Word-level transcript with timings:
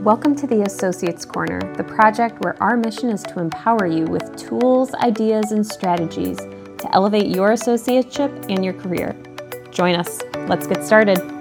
Welcome 0.00 0.34
to 0.36 0.46
the 0.46 0.62
Associates 0.62 1.26
Corner, 1.26 1.60
the 1.76 1.84
project 1.84 2.42
where 2.42 2.56
our 2.62 2.74
mission 2.74 3.10
is 3.10 3.22
to 3.24 3.38
empower 3.38 3.84
you 3.84 4.06
with 4.06 4.34
tools, 4.34 4.94
ideas, 4.94 5.52
and 5.52 5.66
strategies 5.66 6.38
to 6.38 6.88
elevate 6.94 7.26
your 7.26 7.50
associateship 7.50 8.50
and 8.50 8.64
your 8.64 8.72
career. 8.72 9.14
Join 9.70 9.94
us. 9.96 10.22
Let's 10.48 10.66
get 10.66 10.82
started. 10.84 11.39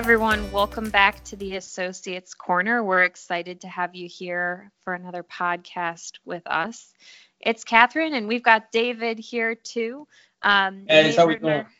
Everyone, 0.00 0.50
welcome 0.50 0.88
back 0.88 1.22
to 1.24 1.36
the 1.36 1.56
Associates 1.56 2.32
Corner. 2.32 2.82
We're 2.82 3.02
excited 3.02 3.60
to 3.60 3.68
have 3.68 3.94
you 3.94 4.08
here 4.08 4.72
for 4.82 4.94
another 4.94 5.22
podcast 5.22 6.12
with 6.24 6.42
us. 6.46 6.94
It's 7.38 7.64
Katherine, 7.64 8.14
and 8.14 8.26
we've 8.26 8.42
got 8.42 8.72
David 8.72 9.18
here 9.18 9.54
too. 9.54 10.08
Um, 10.40 10.86
hey, 10.88 11.12
how 11.12 11.26
we 11.26 11.36
doing? 11.36 11.52
Our... 11.52 11.70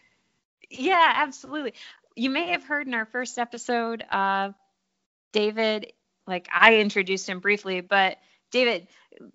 Yeah, 0.68 1.12
absolutely. 1.16 1.72
You 2.14 2.28
may 2.28 2.48
have 2.48 2.62
heard 2.62 2.86
in 2.86 2.92
our 2.92 3.06
first 3.06 3.38
episode, 3.38 4.04
uh, 4.10 4.50
David, 5.32 5.94
like 6.26 6.46
I 6.52 6.76
introduced 6.76 7.26
him 7.26 7.40
briefly, 7.40 7.80
but 7.80 8.18
David, 8.50 8.86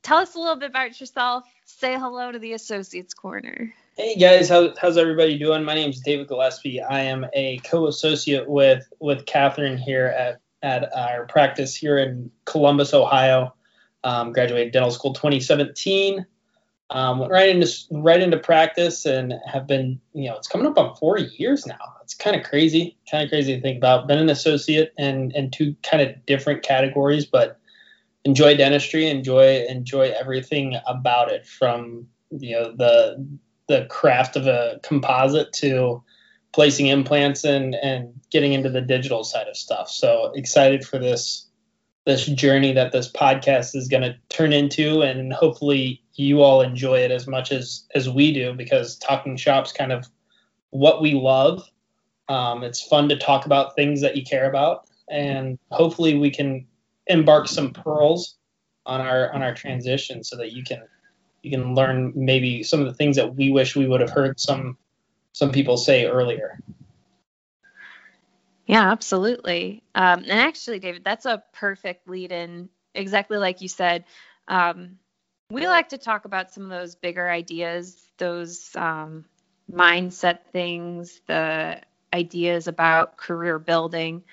tell 0.04 0.20
us 0.20 0.36
a 0.36 0.40
little 0.40 0.58
bit 0.58 0.70
about 0.70 1.00
yourself. 1.00 1.44
Say 1.66 1.96
hello 1.96 2.32
to 2.32 2.38
the 2.38 2.54
Associates 2.54 3.16
Corner. 3.16 3.74
Hey 3.98 4.18
guys, 4.18 4.50
how, 4.50 4.74
how's 4.78 4.98
everybody 4.98 5.38
doing? 5.38 5.64
My 5.64 5.74
name 5.74 5.90
is 5.90 6.02
David 6.02 6.28
Gillespie. 6.28 6.82
I 6.82 7.00
am 7.00 7.26
a 7.34 7.60
co-associate 7.60 8.46
with 8.46 8.86
with 9.00 9.26
Katherine 9.26 9.78
here 9.78 10.08
at 10.08 10.42
at 10.62 10.94
our 10.94 11.26
practice 11.28 11.74
here 11.74 11.98
in 11.98 12.30
Columbus, 12.44 12.94
Ohio. 12.94 13.56
Um, 14.04 14.34
graduated 14.34 14.74
dental 14.74 14.92
school 14.92 15.14
2017. 15.14 16.26
Um, 16.90 17.20
went 17.20 17.32
right 17.32 17.48
into 17.48 17.70
right 17.90 18.22
into 18.22 18.36
practice 18.38 19.06
and 19.06 19.34
have 19.48 19.66
been, 19.66 20.02
you 20.12 20.30
know, 20.30 20.36
it's 20.36 20.50
coming 20.50 20.68
up 20.68 20.78
on 20.78 20.94
four 20.98 21.18
years 21.18 21.66
now. 21.66 21.94
It's 22.04 22.14
kind 22.14 22.36
of 22.36 22.44
crazy, 22.44 22.98
kind 23.10 23.24
of 23.24 23.30
crazy 23.30 23.56
to 23.56 23.62
think 23.62 23.78
about. 23.78 24.10
Been 24.10 24.20
an 24.20 24.30
associate 24.30 24.94
and 24.98 25.34
and 25.34 25.54
two 25.54 25.74
kind 25.84 26.04
of 26.04 26.26
different 26.26 26.64
categories, 26.64 27.26
but 27.26 27.62
enjoy 28.26 28.58
dentistry, 28.58 29.08
enjoy 29.08 29.66
enjoy 29.70 30.14
everything 30.20 30.76
about 30.86 31.32
it 31.32 31.48
from 31.48 32.10
you 32.32 32.60
know 32.60 32.76
the 32.76 33.26
the 33.68 33.86
craft 33.90 34.36
of 34.36 34.48
a 34.48 34.80
composite 34.84 35.52
to 35.54 36.04
placing 36.54 36.88
implants 36.88 37.44
and 37.44 37.76
and 37.76 38.20
getting 38.32 38.54
into 38.54 38.70
the 38.70 38.82
digital 38.82 39.24
side 39.24 39.48
of 39.48 39.58
stuff. 39.58 39.90
So 39.90 40.32
excited 40.36 40.86
for 40.86 40.98
this 40.98 41.46
this 42.06 42.26
journey 42.28 42.72
that 42.74 42.92
this 42.92 43.12
podcast 43.12 43.76
is 43.76 43.88
going 43.88 44.04
to 44.04 44.16
turn 44.30 44.54
into 44.54 45.02
and 45.02 45.34
hopefully 45.34 46.02
you 46.14 46.42
all 46.42 46.62
enjoy 46.62 47.00
it 47.00 47.12
as 47.12 47.28
much 47.28 47.52
as 47.52 47.86
as 47.96 48.10
we 48.10 48.32
do 48.32 48.54
because 48.54 48.96
talking 48.98 49.36
shops 49.36 49.72
kind 49.72 49.92
of 49.92 50.08
what 50.70 51.02
we 51.02 51.14
love 51.14 51.68
um, 52.28 52.64
it's 52.64 52.82
fun 52.82 53.10
to 53.10 53.18
talk 53.18 53.46
about 53.46 53.76
things 53.76 54.02
that 54.02 54.16
you 54.16 54.24
care 54.24 54.48
about 54.48 54.88
and 55.10 55.58
hopefully 55.72 56.16
we 56.18 56.30
can 56.30 56.66
embark 57.08 57.48
some 57.48 57.74
pearls 57.74 58.36
on 58.86 59.02
our 59.02 59.34
on 59.34 59.42
our 59.42 59.54
transition 59.54 60.24
so 60.24 60.38
that 60.38 60.52
you 60.52 60.64
can 60.64 60.84
you 61.46 61.52
can 61.52 61.76
learn 61.76 62.14
maybe 62.16 62.64
some 62.64 62.82
of 62.82 62.88
the 62.88 62.94
things 62.94 63.18
that 63.18 63.36
we 63.36 63.52
wish 63.52 63.76
we 63.76 63.88
would 63.88 64.02
have 64.02 64.10
heard 64.10 64.40
some 64.40 64.78
some 65.32 65.52
people 65.52 65.78
say 65.78 66.06
earlier. 66.06 66.60
Yeah, 68.66 68.92
absolutely. 68.92 69.84
Um, 69.94 70.20
and 70.20 70.32
actually, 70.32 70.80
David, 70.80 71.04
that's 71.04 71.26
a 71.26 71.44
perfect 71.54 72.10
lead 72.10 72.32
in. 72.32 72.70
Exactly 72.96 73.38
like 73.38 73.62
you 73.62 73.68
said. 73.68 74.06
Um, 74.48 74.98
we 75.52 75.68
like 75.68 75.90
to 75.90 75.98
talk 75.98 76.26
about 76.26 76.52
some 76.52 76.64
of 76.64 76.70
those 76.70 76.96
bigger 76.96 77.30
ideas, 77.30 78.02
those 78.18 78.76
um, 78.76 79.26
mindset 79.72 80.40
things, 80.52 81.22
the 81.28 81.82
ideas 82.14 82.68
about 82.68 83.18
career 83.18 83.60
building, 83.60 84.24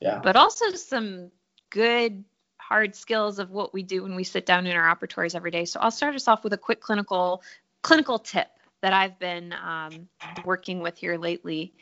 yeah. 0.00 0.20
but 0.22 0.34
also 0.34 0.70
some 0.70 1.30
good 1.70 2.24
hard 2.68 2.96
skills 2.96 3.38
of 3.38 3.50
what 3.50 3.72
we 3.72 3.82
do 3.82 4.02
when 4.02 4.16
we 4.16 4.24
sit 4.24 4.44
down 4.44 4.66
in 4.66 4.76
our 4.76 4.94
operatories 4.94 5.34
every 5.34 5.50
day. 5.50 5.64
So 5.64 5.78
I'll 5.80 5.90
start 5.90 6.14
us 6.14 6.26
off 6.26 6.42
with 6.42 6.52
a 6.52 6.58
quick 6.58 6.80
clinical 6.80 7.42
clinical 7.82 8.18
tip 8.18 8.48
that 8.82 8.92
I've 8.92 9.18
been 9.18 9.52
um, 9.52 10.08
working 10.44 10.80
with 10.80 10.98
here 10.98 11.16
lately. 11.16 11.72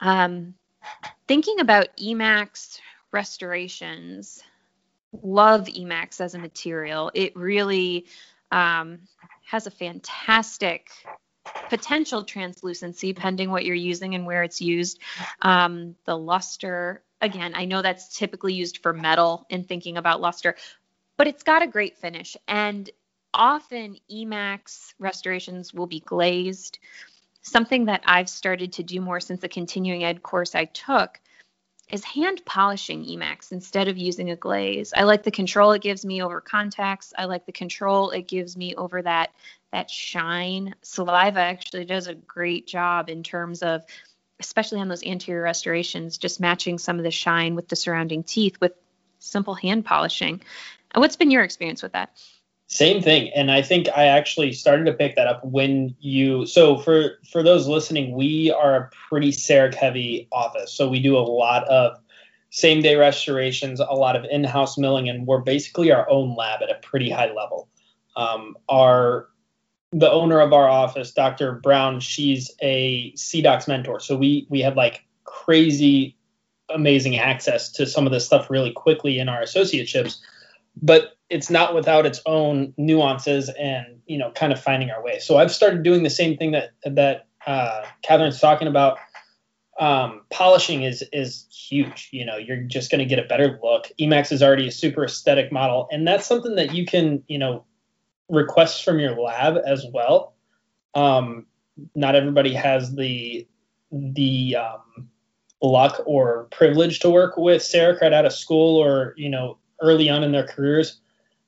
Um, 0.00 0.54
thinking 1.28 1.60
about 1.60 1.96
Emax 1.96 2.80
restorations, 3.12 4.42
love 5.22 5.66
Emax 5.66 6.20
as 6.20 6.34
a 6.34 6.38
material. 6.38 7.12
It 7.14 7.36
really 7.36 8.06
um, 8.50 9.00
has 9.46 9.66
a 9.66 9.70
fantastic 9.70 10.90
potential 11.68 12.24
translucency, 12.24 13.12
pending 13.12 13.50
what 13.50 13.64
you're 13.64 13.76
using 13.76 14.14
and 14.14 14.26
where 14.26 14.42
it's 14.42 14.60
used. 14.60 14.98
Um, 15.40 15.94
the 16.04 16.16
luster 16.16 17.02
again, 17.20 17.52
I 17.54 17.64
know 17.64 17.82
that's 17.82 18.16
typically 18.16 18.54
used 18.54 18.78
for 18.78 18.92
metal 18.92 19.46
in 19.50 19.64
thinking 19.64 19.96
about 19.96 20.20
luster, 20.20 20.56
but 21.16 21.26
it's 21.26 21.42
got 21.42 21.62
a 21.62 21.66
great 21.66 21.98
finish. 21.98 22.36
And 22.48 22.88
often 23.34 23.96
Emax 24.10 24.94
restorations 24.98 25.72
will 25.72 25.86
be 25.86 26.00
glazed. 26.00 26.78
Something 27.42 27.86
that 27.86 28.02
I've 28.06 28.28
started 28.28 28.74
to 28.74 28.82
do 28.82 29.00
more 29.00 29.20
since 29.20 29.40
the 29.40 29.48
continuing 29.48 30.04
ed 30.04 30.22
course 30.22 30.54
I 30.54 30.66
took 30.66 31.20
is 31.90 32.04
hand 32.04 32.42
polishing 32.44 33.04
Emax 33.04 33.52
instead 33.52 33.88
of 33.88 33.98
using 33.98 34.30
a 34.30 34.36
glaze. 34.36 34.92
I 34.96 35.02
like 35.02 35.22
the 35.22 35.30
control 35.30 35.72
it 35.72 35.82
gives 35.82 36.04
me 36.04 36.22
over 36.22 36.40
contacts. 36.40 37.12
I 37.18 37.24
like 37.24 37.46
the 37.46 37.52
control 37.52 38.10
it 38.10 38.28
gives 38.28 38.56
me 38.56 38.74
over 38.76 39.02
that 39.02 39.30
that 39.72 39.90
shine. 39.90 40.74
Saliva 40.82 41.40
actually 41.40 41.84
does 41.84 42.06
a 42.06 42.14
great 42.14 42.66
job 42.66 43.08
in 43.08 43.22
terms 43.22 43.62
of 43.62 43.84
especially 44.40 44.80
on 44.80 44.88
those 44.88 45.04
anterior 45.04 45.42
restorations, 45.42 46.18
just 46.18 46.40
matching 46.40 46.78
some 46.78 46.98
of 46.98 47.04
the 47.04 47.10
shine 47.10 47.54
with 47.54 47.68
the 47.68 47.76
surrounding 47.76 48.22
teeth 48.22 48.60
with 48.60 48.72
simple 49.18 49.54
hand 49.54 49.84
polishing. 49.84 50.40
What's 50.94 51.16
been 51.16 51.30
your 51.30 51.44
experience 51.44 51.82
with 51.82 51.92
that? 51.92 52.10
Same 52.66 53.02
thing, 53.02 53.30
and 53.34 53.50
I 53.50 53.62
think 53.62 53.88
I 53.88 54.06
actually 54.06 54.52
started 54.52 54.86
to 54.86 54.92
pick 54.92 55.16
that 55.16 55.26
up 55.26 55.44
when 55.44 55.96
you. 55.98 56.46
So 56.46 56.78
for 56.78 57.18
for 57.30 57.42
those 57.42 57.66
listening, 57.66 58.14
we 58.14 58.52
are 58.52 58.76
a 58.76 58.90
pretty 59.08 59.32
CEREC 59.32 59.74
heavy 59.74 60.28
office, 60.30 60.72
so 60.72 60.88
we 60.88 61.00
do 61.00 61.16
a 61.16 61.18
lot 61.18 61.64
of 61.64 61.98
same 62.50 62.80
day 62.80 62.94
restorations, 62.94 63.80
a 63.80 63.86
lot 63.86 64.14
of 64.14 64.24
in 64.24 64.44
house 64.44 64.78
milling, 64.78 65.08
and 65.08 65.26
we're 65.26 65.40
basically 65.40 65.90
our 65.90 66.08
own 66.08 66.36
lab 66.36 66.62
at 66.62 66.70
a 66.70 66.78
pretty 66.80 67.10
high 67.10 67.32
level. 67.32 67.68
Um, 68.14 68.56
our 68.68 69.29
the 69.92 70.10
owner 70.10 70.40
of 70.40 70.52
our 70.52 70.68
office, 70.68 71.12
Dr. 71.12 71.52
Brown, 71.52 72.00
she's 72.00 72.50
a 72.62 73.12
CDOCS 73.12 73.68
mentor. 73.68 74.00
So 74.00 74.16
we 74.16 74.46
we 74.48 74.60
have 74.60 74.76
like 74.76 75.04
crazy 75.24 76.16
amazing 76.72 77.18
access 77.18 77.70
to 77.72 77.86
some 77.86 78.06
of 78.06 78.12
this 78.12 78.24
stuff 78.24 78.48
really 78.48 78.72
quickly 78.72 79.18
in 79.18 79.28
our 79.28 79.42
associateships, 79.42 80.18
but 80.80 81.16
it's 81.28 81.50
not 81.50 81.74
without 81.74 82.06
its 82.06 82.20
own 82.26 82.72
nuances 82.76 83.50
and 83.58 84.00
you 84.06 84.18
know 84.18 84.30
kind 84.32 84.52
of 84.52 84.60
finding 84.60 84.90
our 84.90 85.02
way. 85.02 85.18
So 85.18 85.38
I've 85.38 85.52
started 85.52 85.82
doing 85.82 86.02
the 86.02 86.10
same 86.10 86.36
thing 86.36 86.52
that 86.52 86.70
that 86.84 87.26
uh, 87.46 87.84
Katherine's 88.02 88.40
talking 88.40 88.68
about. 88.68 88.98
Um, 89.78 90.22
polishing 90.30 90.82
is 90.82 91.02
is 91.12 91.46
huge. 91.50 92.10
You 92.12 92.26
know, 92.26 92.36
you're 92.36 92.58
just 92.58 92.90
going 92.90 92.98
to 92.98 93.06
get 93.06 93.18
a 93.18 93.26
better 93.26 93.58
look. 93.62 93.86
Emax 93.98 94.30
is 94.30 94.42
already 94.42 94.68
a 94.68 94.72
super 94.72 95.04
aesthetic 95.04 95.50
model, 95.50 95.88
and 95.90 96.06
that's 96.06 96.26
something 96.26 96.54
that 96.56 96.74
you 96.74 96.84
can 96.84 97.24
you 97.28 97.38
know 97.38 97.64
requests 98.30 98.80
from 98.80 98.98
your 98.98 99.20
lab 99.20 99.58
as 99.66 99.84
well. 99.92 100.34
Um, 100.94 101.46
not 101.94 102.14
everybody 102.14 102.54
has 102.54 102.94
the 102.94 103.46
the 103.92 104.56
um, 104.56 105.08
luck 105.62 106.00
or 106.06 106.44
privilege 106.50 107.00
to 107.00 107.10
work 107.10 107.36
with 107.36 107.62
CEREC 107.62 108.00
right 108.00 108.12
out 108.12 108.26
of 108.26 108.32
school 108.32 108.76
or 108.76 109.14
you 109.16 109.28
know 109.28 109.58
early 109.80 110.08
on 110.08 110.22
in 110.22 110.32
their 110.32 110.46
careers. 110.46 111.00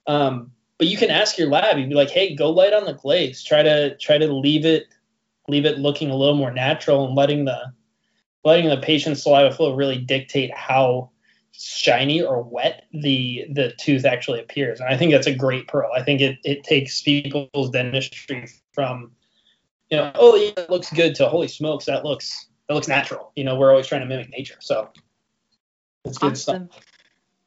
Um, 0.07 0.51
but 0.79 0.89
you 0.89 0.97
can 0.97 1.11
ask 1.11 1.39
your 1.39 1.49
lab. 1.49 1.79
You'd 1.79 1.89
be 1.89 1.95
like, 1.95 2.11
"Hey, 2.11 2.35
go 2.35 2.51
light 2.51 2.73
on 2.73 2.85
the 2.85 2.95
glaze. 2.95 3.43
Try 3.43 3.63
to 3.63 3.97
try 3.97 4.19
to 4.19 4.33
leave 4.33 4.65
it 4.65 4.87
leave 5.49 5.65
it 5.65 5.79
looking 5.79 6.11
a 6.11 6.17
little 6.17 6.37
more 6.37 6.53
natural 6.53 7.07
and 7.07 7.15
letting 7.15 7.45
the 7.45 7.73
letting 8.45 8.69
the 8.69 8.77
patient's 8.77 9.23
saliva 9.23 9.55
flow 9.55 9.75
really 9.75 9.99
dictate 9.99 10.57
how 10.57 11.11
shiny 11.53 12.23
or 12.23 12.43
wet 12.43 12.85
the 12.93 13.45
the 13.51 13.73
tooth 13.79 14.05
actually 14.05 14.41
appears. 14.41 14.81
And 14.81 14.89
I 14.89 14.97
think 14.97 15.13
that's 15.13 15.27
a 15.27 15.35
great 15.35 15.69
pearl. 15.69 15.91
I 15.95 16.03
think 16.03 16.21
it, 16.21 16.39
it 16.45 16.65
takes 16.65 17.03
people's 17.03 17.71
dentistry 17.71 18.49
from, 18.73 19.13
you 19.91 19.99
know, 19.99 20.11
oh 20.15 20.35
yeah, 20.35 20.53
it 20.57 20.71
looks 20.71 20.91
good 20.93 21.15
to 21.17 21.29
holy 21.29 21.49
smokes, 21.49 21.85
that 21.87 22.05
looks 22.05 22.49
that 22.69 22.75
looks 22.75 22.89
natural. 22.89 23.33
You 23.37 23.45
know, 23.45 23.57
we're 23.57 23.71
always 23.71 23.87
trying 23.87 24.01
to 24.01 24.07
mimic 24.07 24.31
nature. 24.31 24.57
So 24.61 24.91
it's 26.05 26.19
good 26.19 26.37
stuff. 26.37 26.63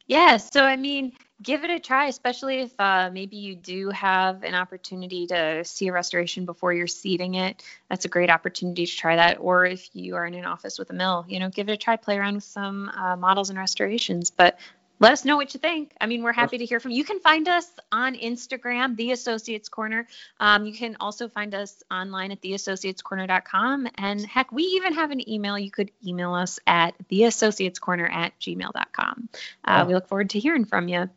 Yeah. 0.06 0.36
So 0.36 0.64
I 0.64 0.76
mean, 0.76 1.12
give 1.42 1.64
it 1.64 1.70
a 1.70 1.78
try, 1.78 2.06
especially 2.06 2.60
if 2.60 2.72
uh, 2.78 3.10
maybe 3.12 3.36
you 3.36 3.54
do 3.54 3.90
have 3.90 4.42
an 4.42 4.54
opportunity 4.54 5.26
to 5.26 5.64
see 5.64 5.88
a 5.88 5.92
restoration 5.92 6.46
before 6.46 6.72
you're 6.72 6.86
seating 6.86 7.34
it. 7.34 7.62
That's 7.90 8.04
a 8.04 8.08
great 8.08 8.30
opportunity 8.30 8.86
to 8.86 8.96
try 8.96 9.16
that. 9.16 9.38
Or 9.40 9.66
if 9.66 9.88
you 9.94 10.16
are 10.16 10.26
in 10.26 10.34
an 10.34 10.44
office 10.44 10.78
with 10.78 10.90
a 10.90 10.94
mill, 10.94 11.24
you 11.28 11.38
know, 11.38 11.50
give 11.50 11.68
it 11.68 11.72
a 11.72 11.76
try, 11.76 11.96
play 11.96 12.16
around 12.16 12.36
with 12.36 12.44
some 12.44 12.88
uh, 12.88 13.16
models 13.16 13.50
and 13.50 13.58
restorations. 13.58 14.30
But 14.30 14.58
let 14.98 15.12
us 15.12 15.26
know 15.26 15.36
what 15.36 15.52
you 15.52 15.60
think. 15.60 15.92
I 16.00 16.06
mean, 16.06 16.22
we're 16.22 16.32
happy 16.32 16.56
to 16.56 16.64
hear 16.64 16.80
from 16.80 16.92
you. 16.92 16.96
You 16.96 17.04
can 17.04 17.20
find 17.20 17.46
us 17.48 17.70
on 17.92 18.14
Instagram, 18.14 18.96
The 18.96 19.12
Associates 19.12 19.68
Corner. 19.68 20.06
Um, 20.40 20.64
you 20.64 20.72
can 20.72 20.96
also 21.00 21.28
find 21.28 21.54
us 21.54 21.82
online 21.90 22.32
at 22.32 22.40
theassociatescorner.com. 22.40 23.88
And 23.96 24.24
heck, 24.24 24.52
we 24.52 24.62
even 24.62 24.94
have 24.94 25.10
an 25.10 25.28
email. 25.28 25.58
You 25.58 25.70
could 25.70 25.90
email 26.06 26.32
us 26.32 26.58
at 26.66 26.94
theassociatescorner 27.10 28.10
at 28.10 28.38
gmail.com. 28.40 29.28
Uh, 29.64 29.84
we 29.86 29.92
look 29.92 30.08
forward 30.08 30.30
to 30.30 30.38
hearing 30.38 30.64
from 30.64 30.88
you. 30.88 31.10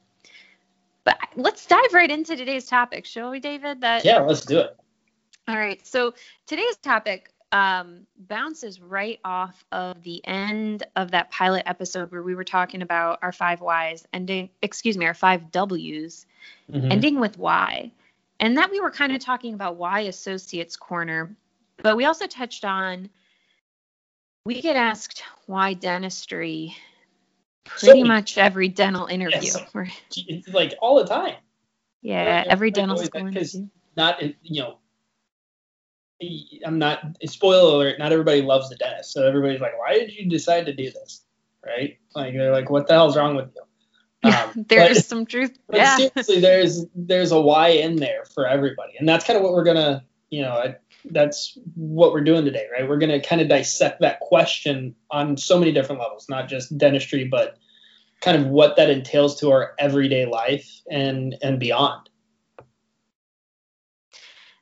But 1.03 1.17
let's 1.35 1.65
dive 1.65 1.93
right 1.93 2.09
into 2.09 2.35
today's 2.35 2.65
topic, 2.65 3.05
shall 3.05 3.31
we, 3.31 3.39
David? 3.39 3.81
That 3.81 4.05
yeah, 4.05 4.19
let's 4.19 4.45
do 4.45 4.59
it. 4.59 4.75
All 5.47 5.57
right. 5.57 5.85
So 5.85 6.13
today's 6.45 6.77
topic 6.77 7.31
um, 7.51 8.05
bounces 8.17 8.79
right 8.79 9.19
off 9.23 9.63
of 9.71 10.03
the 10.03 10.25
end 10.25 10.83
of 10.95 11.11
that 11.11 11.31
pilot 11.31 11.63
episode 11.65 12.11
where 12.11 12.21
we 12.21 12.35
were 12.35 12.43
talking 12.43 12.81
about 12.81 13.19
our 13.21 13.31
five 13.31 13.61
whys 13.61 14.05
ending, 14.13 14.49
excuse 14.61 14.97
me, 14.97 15.05
our 15.05 15.13
five 15.13 15.51
W's 15.51 16.25
mm-hmm. 16.71 16.91
ending 16.91 17.19
with 17.19 17.37
why. 17.37 17.91
And 18.39 18.57
that 18.57 18.71
we 18.71 18.79
were 18.79 18.91
kind 18.91 19.13
of 19.13 19.19
talking 19.19 19.53
about 19.53 19.77
why 19.77 20.01
Associates 20.01 20.77
Corner, 20.77 21.35
but 21.81 21.97
we 21.97 22.05
also 22.05 22.27
touched 22.27 22.63
on 22.63 23.09
we 24.45 24.61
get 24.61 24.75
asked 24.75 25.23
why 25.47 25.73
dentistry 25.73 26.75
pretty 27.65 28.01
so, 28.01 28.07
much 28.07 28.37
every 28.37 28.67
dental 28.67 29.07
interview. 29.07 29.51
Yes, 30.15 30.47
like 30.53 30.75
all 30.81 30.97
the 30.97 31.07
time. 31.07 31.35
Yeah, 32.01 32.43
every 32.47 32.71
dental 32.71 32.97
school 32.97 33.27
interview. 33.27 33.67
Not 33.95 34.21
you 34.21 34.61
know 34.61 34.77
I'm 36.65 36.79
not 36.79 37.01
spoiler 37.25 37.75
alert. 37.75 37.99
Not 37.99 38.11
everybody 38.11 38.41
loves 38.41 38.69
the 38.69 38.75
dentist, 38.75 39.13
so 39.13 39.25
everybody's 39.25 39.61
like, 39.61 39.77
"Why 39.77 39.93
did 39.93 40.13
you 40.13 40.29
decide 40.29 40.65
to 40.65 40.73
do 40.73 40.91
this?" 40.91 41.23
Right? 41.65 41.97
Like 42.15 42.33
they're 42.33 42.51
like, 42.51 42.69
"What 42.69 42.87
the 42.87 42.93
hell's 42.93 43.15
wrong 43.15 43.35
with 43.35 43.51
you?" 43.55 43.61
Um, 44.21 44.65
there's 44.67 44.97
but, 44.97 45.05
some 45.05 45.25
truth. 45.25 45.57
yeah. 45.73 45.95
seriously, 45.95 46.41
there's 46.41 46.85
there's 46.93 47.31
a 47.31 47.39
why 47.39 47.69
in 47.69 47.95
there 47.95 48.25
for 48.25 48.45
everybody, 48.45 48.97
and 48.99 49.07
that's 49.07 49.25
kind 49.25 49.37
of 49.37 49.43
what 49.43 49.53
we're 49.53 49.63
gonna, 49.63 50.03
you 50.29 50.41
know, 50.43 50.51
I, 50.51 50.75
that's 51.05 51.57
what 51.75 52.13
we're 52.13 52.23
doing 52.23 52.45
today, 52.45 52.67
right? 52.71 52.87
We're 52.87 52.99
gonna 52.99 53.21
kind 53.21 53.41
of 53.41 53.47
dissect 53.47 54.01
that 54.01 54.19
question 54.19 54.95
on 55.09 55.37
so 55.37 55.59
many 55.59 55.71
different 55.71 56.01
levels, 56.01 56.27
not 56.29 56.47
just 56.47 56.77
dentistry, 56.77 57.25
but 57.25 57.57
kind 58.21 58.41
of 58.41 58.47
what 58.47 58.75
that 58.77 58.89
entails 58.89 59.39
to 59.39 59.51
our 59.51 59.73
everyday 59.79 60.25
life 60.25 60.81
and 60.89 61.35
and 61.41 61.59
beyond. 61.59 62.09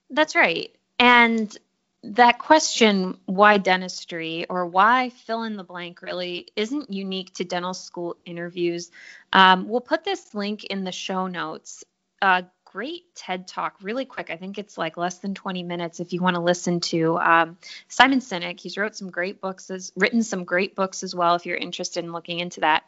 That's 0.10 0.36
right. 0.36 0.74
And 1.00 1.56
that 2.04 2.40
question, 2.40 3.18
why 3.25 3.58
dentistry 3.58 4.46
or 4.50 4.66
why 4.66 5.10
fill 5.10 5.44
in 5.44 5.58
the 5.58 5.64
blank, 5.64 6.02
really 6.02 6.48
isn't 6.56 6.92
unique 6.92 7.34
to 7.36 7.44
dental 7.44 7.74
school 7.74 8.18
interviews. 8.25 8.92
Um, 9.34 9.68
we'll 9.68 9.81
put 9.81 10.04
this 10.04 10.34
link 10.34 10.64
in 10.66 10.84
the 10.84 10.92
show 10.92 11.28
notes. 11.28 11.84
A 12.22 12.46
great 12.78 13.16
TED 13.16 13.48
talk, 13.48 13.76
really 13.82 14.06
quick. 14.06 14.30
I 14.30 14.38
think 14.38 14.60
it's 14.60 14.78
like 14.78 14.98
less 14.98 15.18
than 15.18 15.34
20 15.34 15.64
minutes 15.64 16.00
if 16.00 16.14
you 16.14 16.22
want 16.22 16.36
to 16.36 16.44
listen 16.44 16.80
to 16.82 17.18
um, 17.18 17.58
Simon 17.88 18.20
Sinek. 18.20 18.60
He's 18.60 18.78
wrote 18.78 18.96
some 18.96 19.10
great 19.10 19.42
books, 19.42 19.70
has 19.70 19.92
written 19.96 20.22
some 20.22 20.44
great 20.44 20.76
books 20.76 21.02
as 21.02 21.16
well 21.16 21.34
if 21.34 21.48
you're 21.48 21.58
interested 21.58 22.06
in 22.06 22.12
looking 22.12 22.40
into 22.40 22.60
that. 22.60 22.84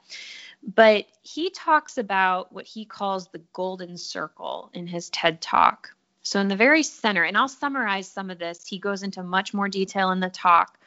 But 0.61 1.07
he 1.23 1.49
talks 1.49 1.97
about 1.97 2.53
what 2.53 2.67
he 2.67 2.85
calls 2.85 3.29
the 3.29 3.41
golden 3.51 3.97
circle 3.97 4.69
in 4.75 4.85
his 4.85 5.09
TED 5.09 5.41
talk. 5.41 5.89
So, 6.21 6.39
in 6.39 6.49
the 6.49 6.55
very 6.55 6.83
center, 6.83 7.23
and 7.23 7.35
I'll 7.35 7.47
summarize 7.47 8.07
some 8.07 8.29
of 8.29 8.37
this, 8.37 8.67
he 8.67 8.77
goes 8.77 9.01
into 9.01 9.23
much 9.23 9.55
more 9.55 9.69
detail 9.69 10.11
in 10.11 10.19
the 10.19 10.29
talk, 10.29 10.77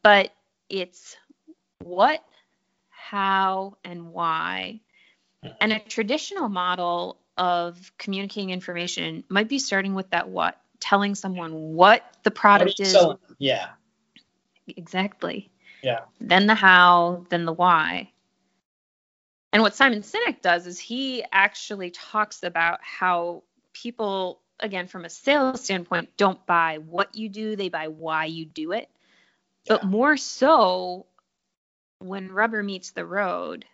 but 0.00 0.32
it's 0.70 1.18
what, 1.82 2.24
how, 2.88 3.76
and 3.84 4.10
why. 4.10 4.80
And 5.60 5.70
a 5.70 5.80
traditional 5.80 6.48
model 6.48 7.18
of 7.36 7.92
communicating 7.98 8.50
information 8.50 9.24
might 9.28 9.48
be 9.48 9.58
starting 9.58 9.94
with 9.94 10.10
that 10.10 10.28
what, 10.28 10.60
telling 10.80 11.14
someone 11.14 11.74
what 11.74 12.02
the 12.22 12.30
product 12.30 12.80
is. 12.80 12.92
Selling? 12.92 13.18
Yeah. 13.38 13.70
Exactly. 14.66 15.50
Yeah. 15.82 16.00
Then 16.20 16.46
the 16.46 16.54
how, 16.54 17.26
then 17.28 17.44
the 17.44 17.52
why. 17.52 18.10
And 19.52 19.62
what 19.62 19.74
Simon 19.74 20.02
Sinek 20.02 20.42
does 20.42 20.66
is 20.66 20.78
he 20.80 21.24
actually 21.30 21.90
talks 21.90 22.42
about 22.42 22.80
how 22.82 23.44
people 23.72 24.40
again 24.60 24.86
from 24.86 25.04
a 25.04 25.10
sales 25.10 25.62
standpoint 25.62 26.16
don't 26.16 26.44
buy 26.46 26.78
what 26.78 27.14
you 27.16 27.28
do 27.28 27.56
they 27.56 27.68
buy 27.68 27.88
why 27.88 28.24
you 28.24 28.44
do 28.44 28.72
it 28.72 28.88
yeah. 29.64 29.76
but 29.76 29.84
more 29.84 30.16
so 30.16 31.06
when 31.98 32.30
rubber 32.30 32.62
meets 32.62 32.92
the 32.92 33.04
road 33.04 33.64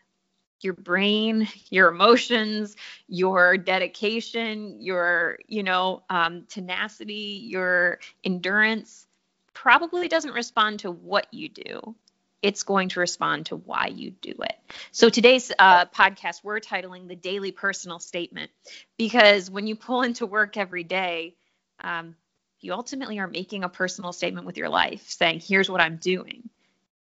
your 0.65 0.75
brain 0.75 1.49
your 1.71 1.89
emotions 1.89 2.77
your 3.09 3.57
dedication 3.57 4.81
your 4.81 5.39
you 5.47 5.63
know 5.63 6.03
um, 6.11 6.45
tenacity 6.49 7.41
your 7.45 7.99
endurance 8.25 9.07
probably 9.53 10.09
doesn't 10.09 10.33
respond 10.33 10.81
to 10.81 10.91
what 10.91 11.27
you 11.33 11.49
do 11.49 11.95
it's 12.43 12.63
going 12.63 12.89
to 12.91 13.01
respond 13.01 13.47
to 13.47 13.57
why 13.57 13.89
you 13.89 14.11
do 14.11 14.35
it. 14.43 14.57
So 14.93 15.09
today's 15.09 15.53
uh, 15.59 15.87
podcast, 15.87 16.43
we're 16.43 16.61
titling 16.61 17.09
the 17.09 17.17
Daily 17.17 17.53
Personal 17.53 17.99
Statement 17.99 18.51
because 18.97 19.51
when 19.51 19.67
you 19.67 19.77
pull 19.77 20.03
into 20.03 20.27
work 20.27 20.57
every 20.57 20.85
day, 20.85 21.37
um, 21.81 22.17
you 22.61 22.73
ultimately 22.73 23.19
are 23.19 23.27
making 23.27 23.65
a 23.65 23.69
personal 23.69 24.13
statement 24.13 24.47
with 24.47 24.57
your 24.57 24.69
life, 24.69 25.09
saying, 25.09 25.41
"Here's 25.41 25.71
what 25.71 25.81
I'm 25.81 25.97
doing," 25.97 26.49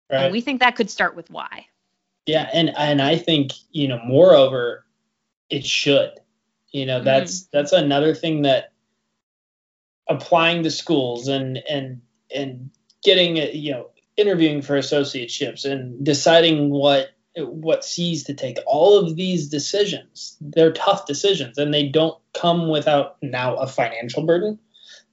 right. 0.10 0.24
and 0.24 0.32
we 0.32 0.42
think 0.42 0.62
that 0.62 0.76
could 0.76 0.90
start 0.90 1.16
with 1.16 1.30
why. 1.30 1.68
Yeah, 2.26 2.50
and 2.54 2.72
and 2.78 3.02
I 3.02 3.18
think 3.18 3.52
you 3.72 3.88
know, 3.88 4.00
moreover, 4.06 4.86
it 5.50 5.66
should. 5.66 6.12
You 6.72 6.86
know, 6.86 7.04
that's 7.04 7.42
mm-hmm. 7.42 7.58
that's 7.58 7.72
another 7.72 8.14
thing 8.14 8.44
that 8.44 8.72
applying 10.08 10.64
to 10.64 10.72
schools 10.72 11.28
and 11.28 11.58
and 11.70 12.02
and 12.34 12.70
getting 13.04 13.38
you 13.38 13.72
know 13.72 13.90
interviewing 14.18 14.62
for 14.62 14.78
associateships 14.78 15.66
and 15.66 16.04
deciding 16.04 16.70
what 16.70 17.12
what 17.38 17.86
C's 17.86 18.24
to 18.26 18.34
take. 18.34 18.58
All 18.68 18.98
of 18.98 19.16
these 19.16 19.48
decisions, 19.48 20.36
they're 20.42 20.74
tough 20.74 21.06
decisions 21.06 21.58
and 21.58 21.74
they 21.74 21.88
don't 21.88 22.18
come 22.34 22.70
without 22.70 23.18
now 23.22 23.56
a 23.56 23.68
financial 23.68 24.26
burden. 24.26 24.60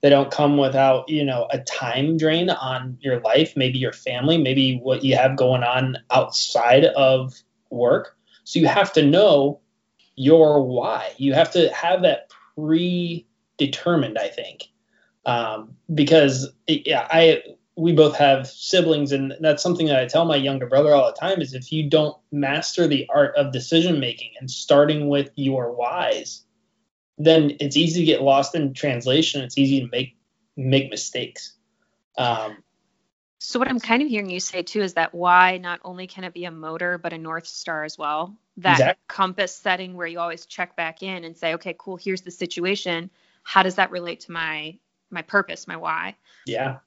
They 0.06 0.11
don't 0.11 0.31
come 0.31 0.56
without, 0.56 1.08
you 1.08 1.25
know, 1.25 1.49
a 1.50 1.58
time 1.58 2.17
drain 2.17 2.49
on 2.49 2.97
your 3.00 3.19
life, 3.23 3.56
maybe 3.56 3.81
your 3.81 3.93
family, 3.93 4.38
maybe 4.38 4.79
what 4.79 5.03
you 5.03 5.17
have 5.17 5.35
going 5.35 5.64
on 5.64 5.97
outside 6.12 6.85
of 6.85 7.35
work. 7.70 8.17
So 8.44 8.61
you 8.61 8.69
have 8.69 8.93
to 8.93 9.03
know 9.03 9.59
your 10.14 10.62
why. 10.62 11.11
You 11.16 11.35
have 11.35 11.50
to 11.54 11.69
have 11.71 12.02
that 12.02 12.31
predetermined, 12.54 14.16
I 14.16 14.28
think. 14.28 14.69
Um, 15.25 15.75
because 15.92 16.52
yeah, 16.69 17.09
I 17.11 17.42
we 17.75 17.92
both 17.92 18.14
have 18.14 18.47
siblings 18.47 19.11
and 19.11 19.35
that's 19.40 19.62
something 19.62 19.88
that 19.88 19.99
i 19.99 20.07
tell 20.07 20.25
my 20.25 20.37
younger 20.37 20.66
brother 20.66 20.95
all 20.95 21.12
the 21.12 21.21
time 21.21 21.42
is 21.42 21.52
if 21.52 21.71
you 21.71 21.90
don't 21.90 22.16
master 22.33 22.87
the 22.87 23.07
art 23.11 23.37
of 23.37 23.52
decision 23.52 24.00
making 24.00 24.31
and 24.40 24.50
starting 24.50 25.09
with 25.09 25.31
your 25.35 25.73
whys 25.73 26.46
then 27.18 27.56
it's 27.61 27.76
easy 27.76 28.00
to 28.00 28.06
get 28.06 28.23
lost 28.23 28.54
in 28.54 28.73
translation 28.73 29.42
it's 29.42 29.58
easy 29.58 29.80
to 29.80 29.88
make 29.90 30.16
make 30.56 30.90
mistakes 30.90 31.54
um, 32.18 32.56
so 33.38 33.58
what 33.58 33.68
i'm 33.68 33.80
kind 33.80 34.02
of 34.02 34.08
hearing 34.08 34.30
you 34.30 34.40
say 34.40 34.62
too 34.62 34.80
is 34.80 34.94
that 34.94 35.14
why 35.14 35.58
not 35.58 35.80
only 35.85 36.06
can 36.06 36.25
it 36.25 36.35
be 36.35 36.44
a 36.44 36.50
motor 36.50 36.99
but 36.99 37.12
a 37.12 37.18
north 37.18 37.46
star 37.46 37.85
as 37.85 37.99
well 37.99 38.35
that 38.56 38.73
exactly. 38.73 39.02
compass 39.08 39.54
setting 39.54 39.94
where 39.94 40.06
you 40.06 40.18
always 40.18 40.46
check 40.46 40.76
back 40.76 41.02
in 41.02 41.25
and 41.25 41.37
say 41.37 41.54
okay 41.54 41.75
cool 41.78 41.96
here's 41.96 42.23
the 42.23 42.30
situation 42.30 43.11
how 43.42 43.62
does 43.62 43.75
that 43.75 43.90
relate 43.90 44.20
to 44.20 44.32
my 44.32 44.76
my 45.11 45.23
purpose 45.23 45.68
my 45.68 45.76
why 45.76 46.14
yeah 46.46 46.78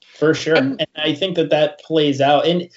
for 0.00 0.34
sure. 0.34 0.56
And, 0.56 0.80
and 0.80 0.88
I 0.96 1.14
think 1.14 1.36
that 1.36 1.50
that 1.50 1.80
plays 1.80 2.20
out. 2.20 2.46
And 2.46 2.68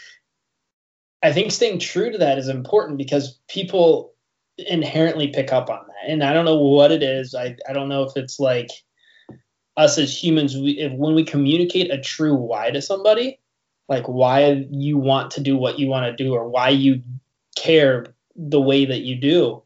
I 1.24 1.32
think 1.32 1.52
staying 1.52 1.80
true 1.80 2.12
to 2.12 2.18
that 2.20 2.38
is 2.38 2.48
important 2.48 2.98
because 2.98 3.40
people 3.48 4.14
inherently 4.58 5.28
pick 5.28 5.52
up 5.52 5.70
on 5.70 5.80
that. 5.88 6.10
And 6.10 6.24
I 6.24 6.34
don't 6.34 6.46
know 6.46 6.58
what 6.58 6.92
it 6.92 7.04
is. 7.04 7.36
I, 7.36 7.56
I 7.68 7.74
don't 7.74 7.90
know 7.90 8.04
if 8.04 8.16
it's 8.16 8.40
like 8.40 8.70
us 9.78 9.98
as 9.98 10.22
humans, 10.24 10.56
we, 10.56 10.72
if 10.72 10.92
when 10.94 11.16
we 11.16 11.24
communicate 11.24 11.92
a 11.92 12.00
true 12.00 12.36
why 12.36 12.72
to 12.72 12.82
somebody, 12.82 13.40
like 13.88 14.06
why 14.08 14.66
you 14.70 14.98
want 14.98 15.32
to 15.32 15.42
do 15.42 15.58
what 15.58 15.80
you 15.80 15.88
want 15.88 16.06
to 16.06 16.24
do 16.24 16.34
or 16.34 16.48
why 16.48 16.70
you 16.70 17.02
care 17.56 18.14
the 18.36 18.62
way 18.62 18.86
that 18.86 19.02
you 19.02 19.16
do, 19.16 19.64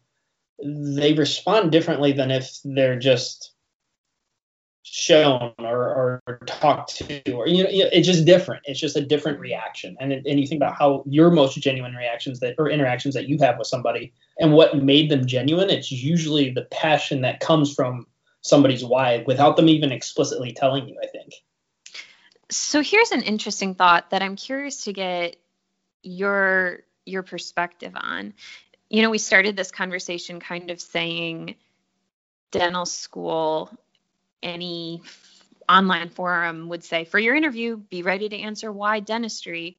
they 0.63 1.13
respond 1.13 1.71
differently 1.71 2.11
than 2.11 2.31
if 2.31 2.59
they're 2.63 2.99
just 2.99 3.51
shown 4.87 5.53
or, 5.57 6.21
or 6.27 6.39
talked 6.45 6.95
to 6.97 7.31
or 7.31 7.47
you 7.47 7.63
know 7.63 7.69
it's 7.71 8.07
just 8.07 8.25
different. 8.25 8.61
It's 8.65 8.79
just 8.79 8.95
a 8.95 9.01
different 9.01 9.39
reaction. 9.39 9.97
And 9.99 10.13
and 10.13 10.39
you 10.39 10.47
think 10.47 10.59
about 10.59 10.75
how 10.75 11.03
your 11.07 11.31
most 11.31 11.57
genuine 11.57 11.93
reactions 11.95 12.39
that 12.41 12.55
or 12.57 12.69
interactions 12.69 13.15
that 13.15 13.27
you 13.27 13.37
have 13.39 13.57
with 13.57 13.67
somebody 13.67 14.13
and 14.39 14.53
what 14.53 14.77
made 14.77 15.09
them 15.09 15.25
genuine 15.25 15.69
it's 15.69 15.91
usually 15.91 16.51
the 16.51 16.63
passion 16.71 17.21
that 17.21 17.39
comes 17.39 17.73
from 17.73 18.05
somebody's 18.41 18.83
why 18.83 19.23
without 19.25 19.55
them 19.55 19.69
even 19.69 19.91
explicitly 19.91 20.51
telling 20.53 20.87
you 20.87 20.97
i 21.01 21.07
think. 21.07 21.33
So 22.51 22.81
here's 22.81 23.11
an 23.11 23.23
interesting 23.23 23.75
thought 23.75 24.11
that 24.11 24.21
i'm 24.21 24.35
curious 24.35 24.83
to 24.83 24.93
get 24.93 25.37
your 26.03 26.83
your 27.05 27.23
perspective 27.23 27.93
on. 27.95 28.33
You 28.89 29.01
know, 29.01 29.09
we 29.09 29.17
started 29.17 29.55
this 29.55 29.71
conversation 29.71 30.39
kind 30.39 30.71
of 30.71 30.79
saying 30.79 31.55
dental 32.51 32.85
school, 32.85 33.71
any 34.45 35.01
online 35.67 36.09
forum 36.09 36.69
would 36.69 36.83
say, 36.83 37.03
for 37.03 37.19
your 37.19 37.35
interview, 37.35 37.75
be 37.75 38.03
ready 38.03 38.29
to 38.29 38.39
answer 38.39 38.71
why 38.71 38.99
dentistry. 39.01 39.77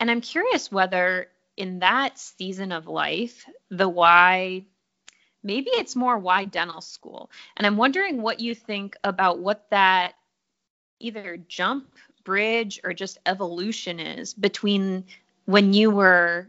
And 0.00 0.10
I'm 0.10 0.22
curious 0.22 0.72
whether 0.72 1.28
in 1.56 1.80
that 1.80 2.18
season 2.18 2.72
of 2.72 2.86
life, 2.86 3.44
the 3.70 3.88
why, 3.88 4.64
maybe 5.42 5.70
it's 5.70 5.94
more 5.94 6.18
why 6.18 6.46
dental 6.46 6.80
school. 6.80 7.30
And 7.56 7.66
I'm 7.66 7.76
wondering 7.76 8.22
what 8.22 8.40
you 8.40 8.54
think 8.54 8.96
about 9.04 9.38
what 9.38 9.66
that 9.70 10.14
either 10.98 11.36
jump, 11.48 11.94
bridge, 12.24 12.80
or 12.82 12.94
just 12.94 13.18
evolution 13.26 14.00
is 14.00 14.32
between 14.32 15.04
when 15.44 15.72
you 15.74 15.90
were 15.90 16.48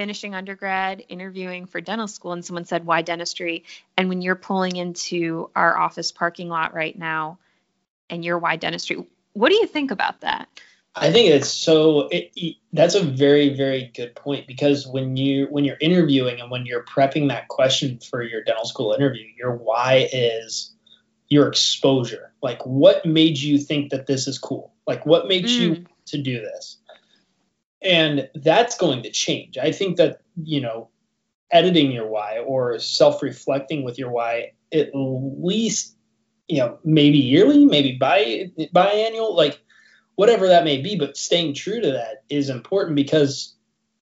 finishing 0.00 0.34
undergrad, 0.34 1.04
interviewing 1.10 1.66
for 1.66 1.82
dental 1.82 2.08
school, 2.08 2.32
and 2.32 2.42
someone 2.42 2.64
said, 2.64 2.86
Why 2.86 3.02
dentistry? 3.02 3.64
And 3.98 4.08
when 4.08 4.22
you're 4.22 4.34
pulling 4.34 4.76
into 4.76 5.50
our 5.54 5.76
office 5.76 6.10
parking 6.10 6.48
lot 6.48 6.72
right 6.72 6.98
now 6.98 7.38
and 8.08 8.24
you're 8.24 8.38
why 8.38 8.56
dentistry, 8.56 9.04
what 9.34 9.50
do 9.50 9.56
you 9.56 9.66
think 9.66 9.90
about 9.90 10.22
that? 10.22 10.48
I 10.96 11.12
think 11.12 11.28
it's 11.28 11.50
so. 11.50 12.08
It, 12.08 12.32
it, 12.34 12.56
that's 12.72 12.94
a 12.94 13.02
very, 13.02 13.54
very 13.54 13.92
good 13.94 14.14
point 14.14 14.46
because 14.46 14.86
when 14.86 15.18
you 15.18 15.48
when 15.50 15.66
you're 15.66 15.76
interviewing 15.78 16.40
and 16.40 16.50
when 16.50 16.64
you're 16.64 16.82
prepping 16.82 17.28
that 17.28 17.48
question 17.48 17.98
for 17.98 18.22
your 18.22 18.42
dental 18.42 18.64
school 18.64 18.94
interview, 18.94 19.26
your 19.36 19.54
why 19.54 20.08
is 20.10 20.72
your 21.28 21.46
exposure. 21.46 22.32
Like, 22.42 22.64
what 22.64 23.04
made 23.04 23.38
you 23.38 23.58
think 23.58 23.90
that 23.90 24.06
this 24.06 24.26
is 24.26 24.38
cool? 24.38 24.72
Like, 24.86 25.04
what 25.04 25.28
makes 25.28 25.50
mm. 25.50 25.60
you 25.60 25.86
to 26.06 26.22
do 26.22 26.40
this? 26.40 26.78
And 27.82 28.28
that's 28.34 28.76
going 28.76 29.02
to 29.04 29.10
change. 29.10 29.56
I 29.58 29.72
think 29.72 29.96
that 29.96 30.20
you 30.42 30.60
know, 30.60 30.88
editing 31.50 31.90
your 31.90 32.06
why 32.06 32.38
or 32.38 32.78
self-reflecting 32.78 33.82
with 33.82 33.98
your 33.98 34.10
why 34.10 34.52
at 34.72 34.90
least 34.94 35.96
you 36.48 36.58
know 36.58 36.78
maybe 36.84 37.18
yearly, 37.18 37.64
maybe 37.64 37.96
bi 37.96 38.50
biannual, 38.74 39.36
like 39.36 39.60
whatever 40.16 40.48
that 40.48 40.64
may 40.64 40.80
be, 40.80 40.96
but 40.96 41.16
staying 41.16 41.54
true 41.54 41.80
to 41.80 41.92
that 41.92 42.24
is 42.28 42.50
important 42.50 42.96
because 42.96 43.54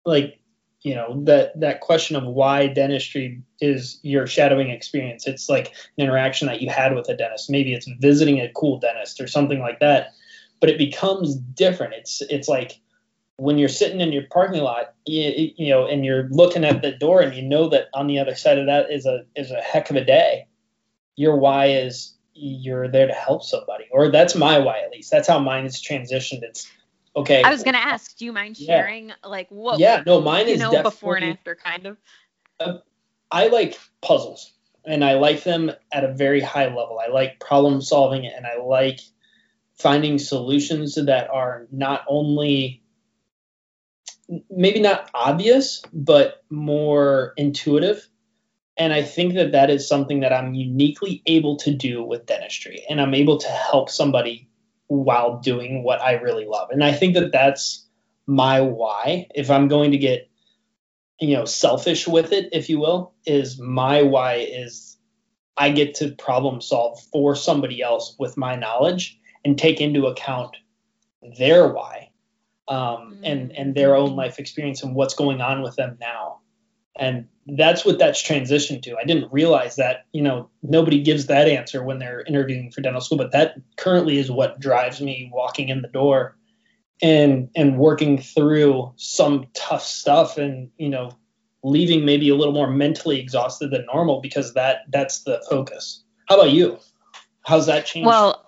like 0.05 0.39
you 0.83 0.95
know 0.95 1.23
that 1.25 1.59
that 1.61 1.81
question 1.81 2.17
of 2.17 2.25
why 2.25 2.67
dentistry 2.67 3.43
is 3.61 4.01
your 4.03 4.27
shadowing 4.27 4.71
experience. 4.71 5.27
It's 5.27 5.49
like 5.49 5.69
an 5.69 6.05
interaction 6.05 6.49
that 6.49 6.61
you 6.63 6.71
had 6.71 6.95
with 6.95 7.09
a 7.09 7.17
dentist. 7.17 7.51
Maybe 7.51 7.73
it's 7.73 7.89
visiting 8.01 8.41
a 8.41 8.51
cool 8.55 8.79
dentist 8.79 9.21
or 9.21 9.27
something 9.27 9.61
like 9.61 9.81
that 9.81 10.13
but 10.61 10.71
it 10.71 10.79
becomes 10.79 11.37
different. 11.37 11.95
It's 11.95 12.21
it's 12.23 12.49
like 12.49 12.81
when 13.39 13.57
you're 13.57 13.69
sitting 13.69 14.01
in 14.01 14.13
your 14.13 14.25
parking 14.31 14.63
lot 14.63 14.95
you, 15.07 15.51
you 15.57 15.71
know 15.71 15.87
and 15.87 16.05
you're 16.05 16.29
looking 16.31 16.65
at 16.65 16.83
the 16.83 16.93
door 16.93 17.21
and 17.21 17.35
you 17.35 17.43
know 17.43 17.69
that 17.69 17.87
on 17.95 18.07
the 18.07 18.19
other 18.19 18.35
side 18.35 18.59
of 18.59 18.67
that 18.67 18.91
is 18.91 19.07
a 19.07 19.25
is 19.35 19.51
a 19.51 19.61
heck 19.61 19.91
of 19.91 19.97
a 19.97 20.05
day 20.05 20.47
your 21.17 21.37
why 21.37 21.67
is 21.67 22.15
you're 22.39 22.89
there 22.89 23.07
to 23.07 23.13
help 23.13 23.43
somebody, 23.43 23.85
or 23.91 24.11
that's 24.11 24.35
my 24.35 24.59
why 24.59 24.81
at 24.81 24.91
least. 24.91 25.11
That's 25.11 25.29
how 25.29 25.39
mine 25.39 25.67
is 25.67 25.83
transitioned. 25.83 26.43
It's 26.43 26.71
okay. 27.17 27.43
I 27.43 27.51
was 27.51 27.63
gonna 27.63 27.79
ask, 27.79 28.17
do 28.17 28.25
you 28.25 28.33
mind 28.33 28.57
sharing 28.57 29.09
yeah. 29.09 29.15
like 29.25 29.49
what? 29.51 29.79
Yeah, 29.79 30.03
no, 30.07 30.21
mine 30.21 30.49
is 30.49 30.61
know 30.61 30.83
before 30.83 31.17
and 31.17 31.25
after, 31.25 31.57
kind 31.57 31.87
of. 31.87 31.97
Uh, 32.61 32.79
I 33.31 33.49
like 33.49 33.79
puzzles, 34.01 34.53
and 34.85 35.05
I 35.05 35.15
like 35.15 35.43
them 35.43 35.71
at 35.93 36.05
a 36.05 36.15
very 36.15 36.41
high 36.41 36.67
level. 36.67 36.99
I 36.99 37.11
like 37.11 37.41
problem 37.41 37.81
solving, 37.83 38.27
and 38.27 38.47
I 38.47 38.63
like 38.63 39.01
finding 39.75 40.19
solutions 40.19 40.95
that 40.95 41.29
are 41.31 41.67
not 41.71 42.05
only 42.09 42.83
maybe 44.51 44.81
not 44.81 45.11
obvious, 45.15 45.83
but 45.93 46.43
more 46.51 47.33
intuitive 47.37 48.09
and 48.79 48.93
I 48.93 49.03
think 49.03 49.35
that 49.35 49.53
that 49.53 49.71
is 49.71 49.89
something 49.89 50.21
that 50.21 50.33
I'm 50.33 50.55
uniquely 50.55 51.21
able 51.27 51.57
to 51.57 51.75
do 51.75 52.05
with 52.05 52.27
dentistry. 52.27 52.85
And 52.89 53.01
I'm 53.01 53.13
able 53.13 53.37
to 53.39 53.49
help 53.49 53.91
somebody 53.91 54.49
while 54.87 55.41
doing 55.41 55.83
what 55.83 56.01
I 56.01 56.13
really 56.13 56.47
love. 56.47 56.71
And 56.71 56.85
I 56.85 56.93
think 56.93 57.15
that 57.15 57.33
that's 57.33 57.85
my 58.27 58.61
why. 58.61 59.27
If 59.35 59.51
I'm 59.51 59.67
going 59.67 59.91
to 59.91 59.99
get, 59.99 60.31
you 61.21 61.37
know, 61.37 61.45
selfish 61.45 62.07
with 62.07 62.33
it, 62.33 62.51
if 62.53 62.71
you 62.71 62.79
will, 62.79 63.15
is 63.27 63.59
my 63.59 64.03
why 64.03 64.35
is 64.35 64.97
I 65.57 65.71
get 65.71 65.97
to 65.97 66.13
problem 66.13 66.61
solve 66.61 67.01
for 67.13 67.35
somebody 67.35 67.83
else 67.83 68.15
with 68.17 68.37
my 68.37 68.55
knowledge 68.55 69.19
and 69.45 69.59
take 69.59 69.81
into 69.81 70.07
account 70.07 70.57
their 71.37 71.67
why 71.67 72.08
um, 72.69 73.19
and 73.23 73.53
and 73.53 73.75
their 73.75 73.97
own 73.97 74.11
mm-hmm. 74.11 74.19
life 74.19 74.39
experience 74.39 74.83
and 74.83 74.95
what's 74.95 75.15
going 75.15 75.41
on 75.41 75.63
with 75.63 75.77
them 75.77 75.97
now 76.01 76.39
and 76.99 77.29
that's 77.47 77.85
what 77.85 77.99
that's 77.99 78.23
transitioned 78.23 78.83
to. 78.83 78.97
I 78.97 79.05
didn't 79.05 79.33
realize 79.33 79.77
that, 79.77 80.05
you 80.13 80.21
know, 80.21 80.51
nobody 80.63 81.03
gives 81.03 81.27
that 81.27 81.49
answer 81.49 81.83
when 81.83 81.99
they're 81.99 82.23
interviewing 82.23 82.71
for 82.71 82.83
dental 82.83 83.01
school, 83.01 83.17
but 83.17 83.33
that 83.33 83.55
currently 83.77 84.19
is 84.19 84.31
what 84.31 84.61
drives 84.61 85.01
me 85.01 85.31
walking 85.33 85.69
in 85.71 85.81
the 85.81 85.89
door 85.89 86.37
and 87.01 87.49
and 87.55 87.79
working 87.79 88.19
through 88.19 88.93
some 88.97 89.47
tough 89.55 89.83
stuff 89.83 90.37
and, 90.37 90.71
you 90.77 90.89
know, 90.89 91.13
leaving 91.63 92.05
maybe 92.05 92.29
a 92.29 92.35
little 92.35 92.53
more 92.53 92.69
mentally 92.69 93.21
exhausted 93.21 93.71
than 93.71 93.87
normal 93.87 94.21
because 94.21 94.53
that 94.55 94.81
that's 94.91 95.23
the 95.23 95.43
focus. 95.49 96.03
How 96.29 96.35
about 96.35 96.51
you? 96.51 96.79
How's 97.47 97.67
that 97.67 97.87
changed? 97.87 98.07
Well, 98.07 98.45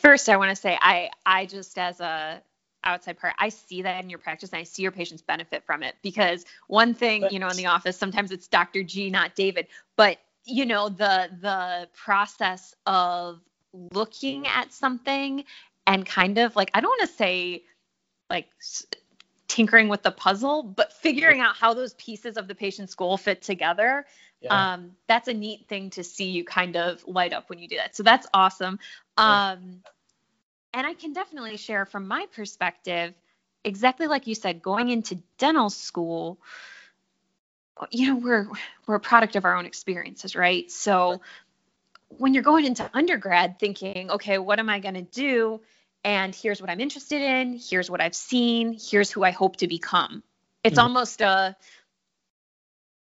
first 0.00 0.28
I 0.28 0.36
want 0.38 0.50
to 0.50 0.56
say 0.56 0.76
I 0.80 1.10
I 1.24 1.46
just 1.46 1.78
as 1.78 2.00
a 2.00 2.42
outside 2.84 3.18
part 3.18 3.34
i 3.38 3.48
see 3.48 3.82
that 3.82 4.02
in 4.02 4.10
your 4.10 4.18
practice 4.18 4.50
and 4.50 4.60
i 4.60 4.62
see 4.62 4.82
your 4.82 4.92
patients 4.92 5.22
benefit 5.22 5.64
from 5.64 5.82
it 5.82 5.94
because 6.02 6.44
one 6.68 6.94
thing 6.94 7.26
you 7.30 7.38
know 7.38 7.48
in 7.48 7.56
the 7.56 7.66
office 7.66 7.96
sometimes 7.96 8.30
it's 8.30 8.48
dr 8.48 8.82
g 8.84 9.10
not 9.10 9.34
david 9.34 9.66
but 9.96 10.18
you 10.44 10.64
know 10.64 10.88
the 10.88 11.28
the 11.40 11.88
process 11.94 12.74
of 12.86 13.40
looking 13.92 14.46
at 14.46 14.72
something 14.72 15.44
and 15.86 16.06
kind 16.06 16.38
of 16.38 16.56
like 16.56 16.70
i 16.74 16.80
don't 16.80 16.90
want 16.90 17.08
to 17.08 17.16
say 17.16 17.62
like 18.28 18.46
tinkering 19.48 19.88
with 19.88 20.02
the 20.02 20.10
puzzle 20.10 20.62
but 20.62 20.92
figuring 20.92 21.40
out 21.40 21.56
how 21.56 21.74
those 21.74 21.94
pieces 21.94 22.36
of 22.36 22.48
the 22.48 22.54
patient's 22.54 22.94
goal 22.94 23.16
fit 23.16 23.42
together 23.42 24.06
yeah. 24.40 24.72
um, 24.72 24.92
that's 25.06 25.28
a 25.28 25.34
neat 25.34 25.66
thing 25.68 25.90
to 25.90 26.04
see 26.04 26.30
you 26.30 26.44
kind 26.44 26.76
of 26.76 27.06
light 27.06 27.32
up 27.32 27.48
when 27.50 27.58
you 27.58 27.68
do 27.68 27.76
that. 27.76 27.94
So 27.94 28.02
that's 28.02 28.26
awesome. 28.32 28.78
Um, 29.16 29.82
and 30.72 30.86
I 30.86 30.94
can 30.94 31.12
definitely 31.12 31.56
share 31.56 31.86
from 31.86 32.06
my 32.06 32.26
perspective, 32.34 33.14
exactly 33.64 34.06
like 34.06 34.26
you 34.26 34.34
said, 34.34 34.62
going 34.62 34.88
into 34.90 35.18
dental 35.38 35.70
school, 35.70 36.38
you 37.90 38.08
know, 38.08 38.16
we're 38.16 38.48
we're 38.86 38.96
a 38.96 39.00
product 39.00 39.36
of 39.36 39.44
our 39.44 39.56
own 39.56 39.66
experiences, 39.66 40.36
right? 40.36 40.70
So 40.70 41.20
when 42.08 42.34
you're 42.34 42.42
going 42.42 42.66
into 42.66 42.88
undergrad 42.92 43.58
thinking, 43.58 44.10
okay, 44.10 44.38
what 44.38 44.58
am 44.58 44.68
I 44.68 44.80
going 44.80 44.94
to 44.94 45.02
do? 45.02 45.60
And 46.04 46.34
here's 46.34 46.60
what 46.60 46.70
I'm 46.70 46.80
interested 46.80 47.20
in, 47.20 47.58
here's 47.58 47.90
what 47.90 48.00
I've 48.00 48.14
seen, 48.14 48.78
here's 48.78 49.10
who 49.10 49.22
I 49.22 49.30
hope 49.30 49.56
to 49.56 49.68
become. 49.68 50.22
It's 50.64 50.76
mm-hmm. 50.76 50.86
almost 50.86 51.20
a 51.20 51.56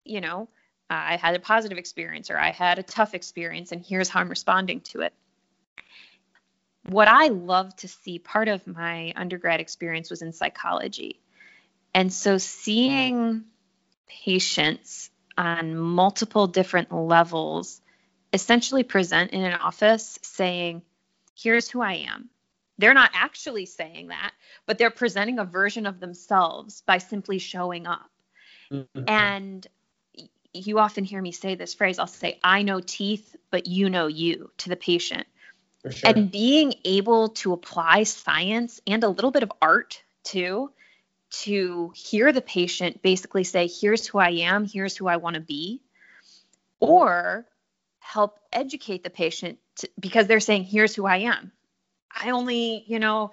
you 0.06 0.20
know, 0.20 0.50
I 0.90 1.16
had 1.16 1.36
a 1.36 1.40
positive 1.40 1.78
experience 1.78 2.30
or 2.30 2.38
I 2.38 2.52
had 2.52 2.78
a 2.78 2.84
tough 2.84 3.14
experience 3.14 3.72
and 3.72 3.84
here's 3.86 4.10
how 4.10 4.20
I'm 4.20 4.30
responding 4.30 4.82
to 4.82 5.02
it 5.02 5.14
what 6.86 7.08
I 7.08 7.28
love 7.28 7.76
to 7.78 7.88
see, 7.88 8.20
part 8.20 8.48
of 8.48 8.66
my 8.68 9.14
undergrad 9.16 9.60
experience 9.60 10.10
was 10.10 10.22
in 10.22 10.34
psychology. 10.34 11.22
And 11.94 12.12
so 12.12 12.38
seeing 12.38 13.46
patients 14.08 15.10
on 15.38 15.78
multiple 15.78 16.48
different 16.48 16.92
levels 16.92 17.82
essentially 18.32 18.84
present 18.84 19.32
in 19.32 19.44
an 19.44 19.54
office 19.54 20.20
saying, 20.22 20.82
here's 21.36 21.70
who 21.70 21.82
I 21.82 22.06
am. 22.12 22.30
They're 22.80 22.94
not 22.94 23.12
actually 23.14 23.68
saying 23.68 24.08
that, 24.08 24.32
but 24.66 24.78
they're 24.78 24.90
presenting 24.90 25.40
a 25.40 25.46
version 25.46 25.86
of 25.86 26.00
themselves 26.00 26.82
by 26.82 26.98
simply 26.98 27.38
showing 27.38 27.86
up. 27.86 28.10
Mm-hmm. 28.72 29.04
And 29.08 29.68
you 30.54 30.80
often 30.80 31.04
hear 31.04 31.22
me 31.22 31.32
say 31.32 31.56
this 31.56 31.74
phrase 31.74 32.00
I'll 32.00 32.08
say, 32.08 32.40
I 32.44 32.64
know 32.64 32.80
teeth, 32.80 33.36
but 33.52 33.68
you 33.68 33.90
know 33.90 34.08
you 34.08 34.52
to 34.58 34.70
the 34.70 34.76
patient. 34.76 35.28
Sure. 35.90 36.10
And 36.10 36.32
being 36.32 36.76
able 36.86 37.30
to 37.30 37.52
apply 37.52 38.04
science 38.04 38.80
and 38.88 39.04
a 39.04 39.10
little 39.10 39.32
bit 39.32 39.44
of 39.44 39.52
art 39.62 40.02
too 40.24 40.72
to 41.42 41.92
hear 41.96 42.32
the 42.32 42.42
patient 42.42 43.02
basically 43.02 43.44
say, 43.44 43.68
here's 43.68 44.08
who 44.08 44.20
I 44.20 44.30
am, 44.30 44.66
here's 44.66 44.96
who 44.96 45.08
I 45.08 45.18
want 45.18 45.34
to 45.34 45.42
be, 45.42 45.82
or 46.80 47.46
help 48.00 48.40
educate 48.52 49.04
the 49.04 49.10
patient 49.10 49.58
to, 49.78 49.90
because 50.00 50.28
they're 50.28 50.40
saying, 50.40 50.64
here's 50.64 50.96
who 50.96 51.06
I 51.06 51.18
am. 51.18 51.52
I 52.16 52.30
only, 52.30 52.84
you 52.88 53.00
know, 53.00 53.32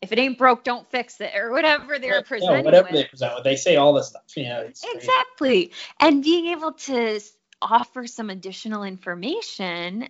if 0.00 0.10
it 0.10 0.18
ain't 0.18 0.38
broke, 0.38 0.64
don't 0.64 0.90
fix 0.90 1.20
it, 1.20 1.32
or 1.36 1.52
whatever 1.52 1.98
they're 1.98 2.16
yeah, 2.16 2.22
presenting. 2.22 2.56
Yeah, 2.56 2.62
whatever 2.62 2.88
with. 2.90 3.02
they 3.02 3.04
present 3.04 3.34
with, 3.36 3.44
they 3.44 3.56
say 3.56 3.76
all 3.76 3.92
this 3.92 4.08
stuff. 4.08 4.22
You 4.34 4.44
know, 4.44 4.62
exactly. 4.94 5.72
And 6.00 6.24
being 6.24 6.48
able 6.48 6.72
to 6.72 7.20
offer 7.60 8.06
some 8.06 8.30
additional 8.30 8.82
information 8.82 10.08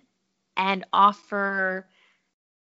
and 0.57 0.85
offer 0.93 1.87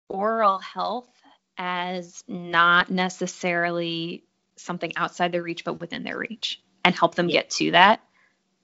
oral 0.09 0.59
health 0.59 1.09
as 1.57 2.23
not 2.27 2.91
necessarily 2.91 4.25
something 4.57 4.93
outside 4.97 5.33
their 5.33 5.43
reach, 5.43 5.65
but 5.65 5.81
within 5.81 6.05
their 6.05 6.19
reach. 6.19 6.61
and 6.87 6.95
help 6.95 7.15
them 7.15 7.29
get 7.29 7.49
to 7.49 7.71
that. 7.71 8.03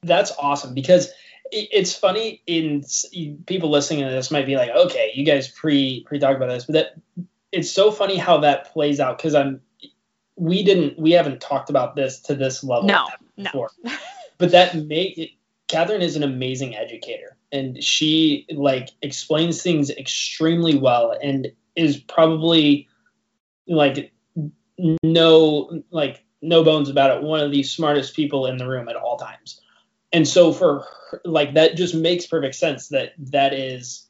That's 0.02 0.30
awesome 0.38 0.74
because 0.74 1.10
it's 1.52 1.94
funny 1.94 2.42
in 2.46 2.84
people 3.46 3.70
listening 3.70 4.04
to 4.04 4.10
this 4.10 4.30
might 4.30 4.46
be 4.46 4.56
like, 4.56 4.70
okay, 4.70 5.12
you 5.14 5.24
guys 5.24 5.48
pre 5.48 6.04
pre 6.04 6.18
talked 6.18 6.36
about 6.36 6.48
this, 6.48 6.66
but 6.66 6.72
that 6.74 7.26
it's 7.52 7.70
so 7.70 7.90
funny 7.90 8.16
how 8.16 8.38
that 8.38 8.72
plays 8.72 9.00
out 9.00 9.18
because 9.18 9.34
I'm 9.34 9.60
we 10.36 10.62
didn't 10.62 10.98
we 10.98 11.12
haven't 11.12 11.40
talked 11.40 11.70
about 11.70 11.96
this 11.96 12.20
to 12.22 12.34
this 12.34 12.62
level 12.62 12.88
no, 12.88 13.08
before. 13.36 13.70
No. 13.82 13.92
but 14.38 14.52
that 14.52 14.74
make 14.74 15.38
Katherine 15.70 16.02
is 16.02 16.16
an 16.16 16.24
amazing 16.24 16.74
educator 16.74 17.36
and 17.52 17.82
she 17.82 18.44
like 18.50 18.90
explains 19.02 19.62
things 19.62 19.88
extremely 19.88 20.76
well 20.76 21.16
and 21.22 21.52
is 21.76 21.96
probably 21.96 22.88
like 23.68 24.12
no 25.04 25.82
like 25.92 26.24
no 26.42 26.64
bones 26.64 26.88
about 26.88 27.16
it 27.16 27.22
one 27.22 27.38
of 27.38 27.52
the 27.52 27.62
smartest 27.62 28.16
people 28.16 28.46
in 28.46 28.56
the 28.56 28.66
room 28.66 28.88
at 28.88 28.96
all 28.96 29.16
times. 29.16 29.60
And 30.12 30.26
so 30.26 30.52
for 30.52 30.86
her, 31.12 31.20
like 31.24 31.54
that 31.54 31.76
just 31.76 31.94
makes 31.94 32.26
perfect 32.26 32.56
sense 32.56 32.88
that 32.88 33.12
that 33.30 33.52
is 33.52 34.08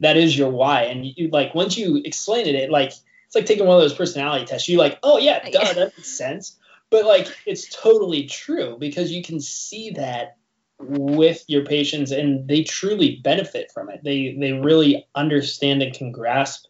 that 0.00 0.16
is 0.16 0.38
your 0.38 0.48
why. 0.48 0.84
And 0.84 1.04
you 1.04 1.28
like 1.30 1.54
once 1.54 1.76
you 1.76 2.00
explain 2.02 2.46
it 2.46 2.54
it 2.54 2.70
like 2.70 2.94
it's 3.26 3.34
like 3.34 3.44
taking 3.44 3.66
one 3.66 3.76
of 3.76 3.82
those 3.82 3.92
personality 3.92 4.46
tests. 4.46 4.68
You 4.68 4.78
like 4.78 4.98
oh 5.02 5.18
yeah 5.18 5.46
duh, 5.50 5.72
that 5.74 5.92
makes 5.98 6.16
sense. 6.16 6.56
But 6.88 7.04
like 7.04 7.28
it's 7.44 7.68
totally 7.68 8.24
true 8.24 8.78
because 8.80 9.12
you 9.12 9.22
can 9.22 9.38
see 9.38 9.90
that 9.90 10.37
with 10.80 11.44
your 11.48 11.64
patients 11.64 12.10
and 12.10 12.46
they 12.48 12.62
truly 12.62 13.20
benefit 13.22 13.70
from 13.72 13.90
it. 13.90 14.00
They 14.04 14.36
they 14.38 14.52
really 14.52 15.06
understand 15.14 15.82
and 15.82 15.94
can 15.94 16.12
grasp 16.12 16.66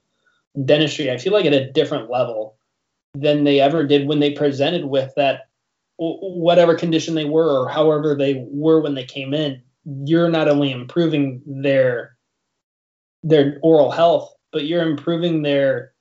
dentistry 0.65 1.11
i 1.11 1.19
feel 1.19 1.33
like 1.33 1.45
at 1.45 1.53
a 1.53 1.71
different 1.71 2.11
level 2.11 2.57
than 3.15 3.45
they 3.45 3.61
ever 3.61 3.87
did 3.87 4.07
when 4.09 4.21
they 4.21 4.33
presented 4.33 4.85
with 4.87 5.13
that 5.17 5.49
whatever 5.99 6.75
condition 6.77 7.15
they 7.15 7.25
were 7.25 7.63
or 7.63 7.69
however 7.69 8.15
they 8.15 8.45
were 8.51 8.81
when 8.81 8.95
they 8.95 9.05
came 9.05 9.35
in. 9.35 9.61
You're 9.85 10.29
not 10.29 10.49
only 10.49 10.71
improving 10.71 11.43
their 11.47 12.17
their 13.25 13.59
oral 13.63 13.91
health 13.91 14.33
but 14.53 14.65
you're 14.65 14.89
improving 14.89 15.43
their 15.43 15.93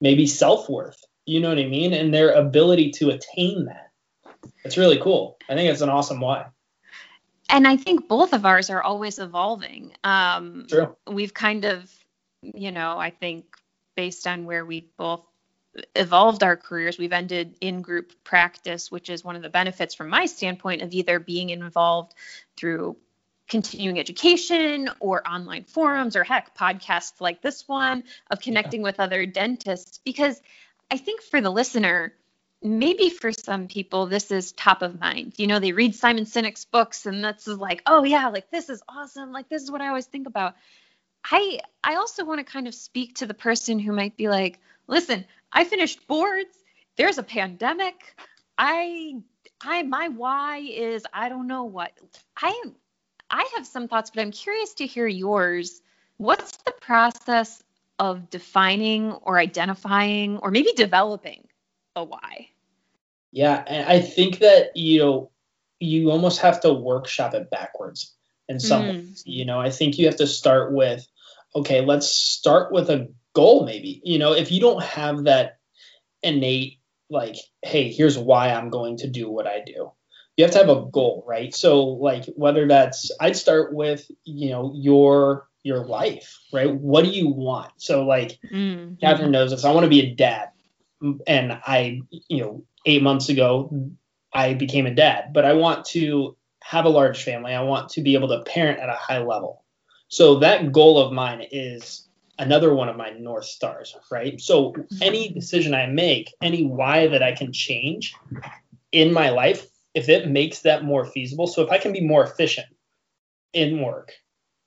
maybe 0.00 0.26
self-worth. 0.26 1.00
You 1.24 1.40
know 1.40 1.48
what 1.50 1.58
i 1.58 1.66
mean? 1.66 1.92
And 1.92 2.12
their 2.12 2.32
ability 2.32 2.90
to 2.92 3.10
attain 3.10 3.66
that. 3.66 3.90
It's 4.64 4.76
really 4.76 4.98
cool. 4.98 5.38
I 5.48 5.54
think 5.54 5.70
it's 5.70 5.80
an 5.80 5.88
awesome 5.88 6.20
why 6.20 6.46
and 7.48 7.66
i 7.66 7.76
think 7.76 8.08
both 8.08 8.32
of 8.32 8.44
ours 8.44 8.70
are 8.70 8.82
always 8.82 9.18
evolving 9.18 9.92
um 10.04 10.66
True. 10.68 10.96
we've 11.06 11.34
kind 11.34 11.64
of 11.64 11.90
you 12.42 12.72
know 12.72 12.98
i 12.98 13.10
think 13.10 13.44
based 13.96 14.26
on 14.26 14.44
where 14.44 14.64
we 14.64 14.88
both 14.96 15.24
evolved 15.94 16.42
our 16.42 16.56
careers. 16.56 16.98
We've 16.98 17.12
ended 17.12 17.56
in 17.60 17.82
group 17.82 18.12
practice, 18.24 18.90
which 18.90 19.10
is 19.10 19.24
one 19.24 19.36
of 19.36 19.42
the 19.42 19.48
benefits 19.48 19.94
from 19.94 20.08
my 20.08 20.26
standpoint 20.26 20.82
of 20.82 20.92
either 20.92 21.18
being 21.18 21.50
involved 21.50 22.14
through 22.56 22.96
continuing 23.48 23.98
education 23.98 24.88
or 25.00 25.26
online 25.28 25.64
forums 25.64 26.16
or 26.16 26.24
heck, 26.24 26.56
podcasts 26.56 27.20
like 27.20 27.42
this 27.42 27.68
one 27.68 28.04
of 28.30 28.40
connecting 28.40 28.82
with 28.82 29.00
other 29.00 29.26
dentists. 29.26 30.00
Because 30.04 30.40
I 30.90 30.96
think 30.96 31.22
for 31.22 31.40
the 31.40 31.50
listener, 31.50 32.14
maybe 32.64 33.10
for 33.10 33.30
some 33.30 33.68
people 33.68 34.06
this 34.06 34.30
is 34.30 34.52
top 34.52 34.82
of 34.82 34.98
mind. 34.98 35.34
You 35.36 35.46
know, 35.46 35.60
they 35.60 35.72
read 35.72 35.94
Simon 35.94 36.24
Sinek's 36.24 36.64
books 36.64 37.06
and 37.06 37.22
that's 37.22 37.46
like, 37.46 37.82
oh 37.86 38.02
yeah, 38.04 38.28
like 38.28 38.50
this 38.50 38.70
is 38.70 38.82
awesome. 38.88 39.32
Like 39.32 39.48
this 39.48 39.62
is 39.62 39.70
what 39.70 39.82
I 39.82 39.88
always 39.88 40.06
think 40.06 40.26
about. 40.26 40.54
I 41.30 41.60
I 41.84 41.96
also 41.96 42.24
want 42.24 42.38
to 42.38 42.44
kind 42.44 42.66
of 42.66 42.74
speak 42.74 43.16
to 43.16 43.26
the 43.26 43.34
person 43.34 43.78
who 43.78 43.92
might 43.92 44.16
be 44.16 44.28
like, 44.28 44.58
listen, 44.86 45.24
I 45.52 45.64
finished 45.64 46.06
boards. 46.08 46.56
There's 46.96 47.18
a 47.18 47.22
pandemic. 47.22 48.16
I 48.56 49.16
I 49.62 49.82
my 49.82 50.08
why 50.08 50.58
is 50.58 51.04
I 51.12 51.28
don't 51.28 51.46
know 51.46 51.64
what. 51.64 51.92
I 52.36 52.62
I 53.30 53.48
have 53.56 53.66
some 53.66 53.88
thoughts, 53.88 54.10
but 54.10 54.22
I'm 54.22 54.30
curious 54.32 54.74
to 54.74 54.86
hear 54.86 55.06
yours. 55.06 55.82
What's 56.16 56.56
the 56.58 56.72
process 56.80 57.62
of 57.98 58.30
defining 58.30 59.12
or 59.12 59.38
identifying 59.38 60.38
or 60.38 60.50
maybe 60.50 60.72
developing 60.72 61.46
a 61.96 62.04
why? 62.04 62.48
Yeah, 63.34 63.62
and 63.66 63.88
I 63.88 64.00
think 64.00 64.38
that 64.38 64.76
you 64.76 65.00
know 65.00 65.30
you 65.80 66.10
almost 66.10 66.40
have 66.40 66.60
to 66.60 66.72
workshop 66.72 67.34
it 67.34 67.50
backwards 67.50 68.14
in 68.48 68.60
some 68.60 68.82
mm. 68.82 68.88
ways. 68.88 69.22
You 69.26 69.44
know, 69.44 69.60
I 69.60 69.70
think 69.70 69.98
you 69.98 70.06
have 70.06 70.16
to 70.16 70.26
start 70.26 70.72
with 70.72 71.06
okay, 71.56 71.84
let's 71.84 72.08
start 72.08 72.72
with 72.72 72.90
a 72.90 73.08
goal 73.34 73.66
maybe 73.66 74.00
you 74.04 74.18
know 74.18 74.32
if 74.32 74.50
you 74.50 74.60
don't 74.60 74.82
have 74.82 75.24
that 75.24 75.58
innate 76.22 76.78
like 77.10 77.36
hey 77.62 77.90
here's 77.90 78.16
why 78.16 78.50
i'm 78.50 78.70
going 78.70 78.96
to 78.96 79.08
do 79.08 79.28
what 79.28 79.46
i 79.46 79.60
do 79.66 79.90
you 80.36 80.44
have 80.44 80.52
to 80.52 80.58
have 80.58 80.68
a 80.68 80.86
goal 80.90 81.24
right 81.26 81.54
so 81.54 81.84
like 81.84 82.24
whether 82.36 82.66
that's 82.66 83.10
i'd 83.20 83.36
start 83.36 83.74
with 83.74 84.08
you 84.24 84.50
know 84.50 84.72
your 84.74 85.48
your 85.64 85.84
life 85.84 86.38
right 86.52 86.72
what 86.72 87.04
do 87.04 87.10
you 87.10 87.28
want 87.28 87.72
so 87.76 88.06
like 88.06 88.38
mm-hmm. 88.50 88.94
katherine 88.94 89.32
knows 89.32 89.50
this 89.50 89.64
i 89.64 89.72
want 89.72 89.84
to 89.84 89.90
be 89.90 90.00
a 90.00 90.14
dad 90.14 90.48
and 91.26 91.52
i 91.66 92.00
you 92.28 92.40
know 92.40 92.64
eight 92.86 93.02
months 93.02 93.28
ago 93.28 93.70
i 94.32 94.54
became 94.54 94.86
a 94.86 94.94
dad 94.94 95.32
but 95.32 95.44
i 95.44 95.52
want 95.52 95.84
to 95.84 96.36
have 96.64 96.86
a 96.86 96.88
large 96.90 97.22
family. 97.22 97.52
I 97.52 97.60
want 97.60 97.90
to 97.90 98.00
be 98.00 98.14
able 98.14 98.28
to 98.28 98.42
parent 98.42 98.80
at 98.80 98.88
a 98.88 98.94
high 98.94 99.18
level. 99.18 99.62
So 100.08 100.38
that 100.38 100.72
goal 100.72 100.98
of 100.98 101.12
mine 101.12 101.46
is 101.52 102.08
another 102.38 102.74
one 102.74 102.88
of 102.88 102.96
my 102.96 103.10
north 103.10 103.44
stars 103.44 103.94
right? 104.10 104.40
So 104.40 104.74
any 105.00 105.28
decision 105.28 105.72
i 105.72 105.86
make 105.86 106.34
any 106.42 106.66
why 106.66 107.06
that 107.06 107.22
i 107.22 107.30
can 107.32 107.52
change 107.52 108.12
in 108.90 109.12
my 109.12 109.30
life 109.30 109.66
if 109.94 110.08
it 110.08 110.28
makes 110.28 110.60
that 110.60 110.82
more 110.82 111.04
feasible 111.04 111.46
so 111.46 111.62
if 111.62 111.70
i 111.70 111.78
can 111.78 111.92
be 111.92 112.00
more 112.00 112.24
efficient 112.24 112.66
in 113.52 113.80
work 113.80 114.12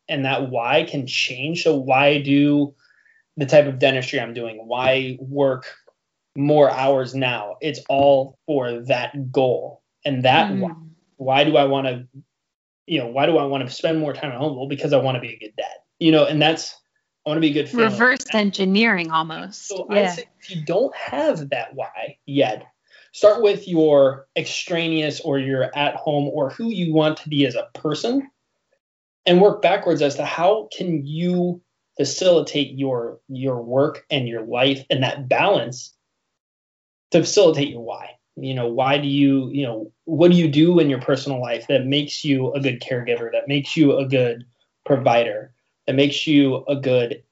and 0.07 0.23
that 0.23 0.49
why 0.49 0.83
can 0.83 1.05
change 1.05 1.63
so 1.63 1.75
why 1.75 2.21
do 2.21 2.73
the 3.35 3.45
type 3.45 3.65
of 3.65 3.79
dentistry 3.79 4.21
i'm 4.21 4.33
doing 4.33 4.65
why 4.65 5.17
work 5.19 5.65
more 6.37 6.69
hours 6.69 7.15
now 7.15 7.57
it's 7.61 7.79
all 7.89 8.37
for 8.45 8.81
that 8.81 9.31
goal 9.31 9.81
and 10.05 10.23
that 10.23 10.51
mm. 10.51 10.59
why, 10.59 10.71
why 11.17 11.43
do 11.43 11.57
i 11.57 11.65
want 11.65 11.87
to 11.87 12.07
you 12.85 12.99
know 12.99 13.07
why 13.07 13.25
do 13.25 13.37
i 13.37 13.43
want 13.43 13.67
to 13.67 13.73
spend 13.73 13.99
more 13.99 14.13
time 14.13 14.31
at 14.31 14.37
home 14.37 14.55
well 14.55 14.67
because 14.67 14.93
i 14.93 14.97
want 14.97 15.15
to 15.15 15.21
be 15.21 15.33
a 15.33 15.39
good 15.39 15.53
dad 15.57 15.75
you 15.99 16.11
know 16.11 16.25
and 16.25 16.41
that's 16.41 16.75
I 17.25 17.29
want 17.29 17.39
to 17.39 17.41
be 17.41 17.49
a 17.49 17.53
good 17.61 17.69
family. 17.69 17.87
Reverse 17.87 18.25
engineering 18.31 19.11
almost. 19.11 19.67
So 19.67 19.85
yeah. 19.89 19.99
I 19.99 20.07
say 20.07 20.29
if 20.39 20.49
you 20.49 20.63
don't 20.63 20.95
have 20.95 21.49
that 21.49 21.73
why 21.73 22.19
yet, 22.25 22.63
start 23.11 23.41
with 23.41 23.67
your 23.67 24.27
extraneous 24.37 25.19
or 25.19 25.37
your 25.37 25.75
at 25.77 25.95
home 25.95 26.29
or 26.31 26.51
who 26.51 26.69
you 26.69 26.93
want 26.93 27.17
to 27.17 27.27
be 27.27 27.45
as 27.45 27.55
a 27.55 27.67
person 27.73 28.29
and 29.25 29.41
work 29.41 29.61
backwards 29.61 30.01
as 30.01 30.15
to 30.15 30.23
how 30.23 30.69
can 30.75 31.05
you 31.05 31.61
facilitate 31.97 32.77
your 32.77 33.19
your 33.27 33.61
work 33.61 34.05
and 34.09 34.29
your 34.29 34.43
life 34.43 34.85
and 34.89 35.03
that 35.03 35.27
balance 35.27 35.93
to 37.11 37.21
facilitate 37.21 37.69
your 37.69 37.81
why. 37.81 38.11
You 38.35 38.53
know 38.53 38.67
why 38.67 38.99
do 38.99 39.07
you 39.07 39.49
you 39.49 39.63
know 39.63 39.91
what 40.05 40.31
do 40.31 40.37
you 40.37 40.47
do 40.47 40.79
in 40.79 40.89
your 40.89 41.01
personal 41.01 41.41
life 41.41 41.67
that 41.67 41.85
makes 41.85 42.23
you 42.23 42.53
a 42.53 42.59
good 42.59 42.81
caregiver 42.81 43.31
that 43.31 43.47
makes 43.47 43.75
you 43.75 43.97
a 43.97 44.05
good 44.05 44.45
provider 44.85 45.53
that 45.87 45.95
makes 45.95 46.27
you 46.27 46.63
a 46.67 46.75
good 46.75 47.23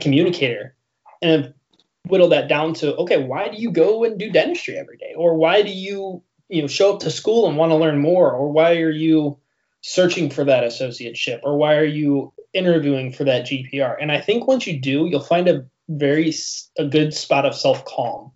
communicator? 0.00 0.74
And 1.22 1.54
whittle 2.06 2.28
that 2.28 2.48
down 2.48 2.74
to 2.74 2.94
okay 2.96 3.22
why 3.22 3.48
do 3.48 3.56
you 3.56 3.70
go 3.70 4.04
and 4.04 4.18
do 4.18 4.30
dentistry 4.30 4.76
every 4.76 4.98
day? 4.98 5.14
Or 5.16 5.34
why 5.34 5.62
do 5.62 5.70
you 5.70 6.22
you 6.48 6.60
know 6.60 6.68
show 6.68 6.92
up 6.94 7.00
to 7.00 7.10
school 7.10 7.48
and 7.48 7.56
want 7.56 7.70
to 7.70 7.76
learn 7.76 7.98
more? 7.98 8.30
Or 8.30 8.52
why 8.52 8.76
are 8.80 8.90
you 8.90 9.38
searching 9.80 10.28
for 10.28 10.44
that 10.44 10.64
associateship? 10.64 11.40
Or 11.42 11.56
why 11.56 11.76
are 11.76 11.84
you 11.84 12.34
interviewing 12.52 13.12
for 13.12 13.24
that 13.24 13.46
gpr 13.46 13.96
and 14.00 14.10
i 14.10 14.20
think 14.20 14.46
once 14.46 14.66
you 14.66 14.78
do 14.78 15.06
you'll 15.06 15.20
find 15.20 15.48
a 15.48 15.64
very 15.88 16.34
a 16.78 16.84
good 16.84 17.14
spot 17.14 17.46
of 17.46 17.54
self 17.54 17.84
calm 17.84 18.32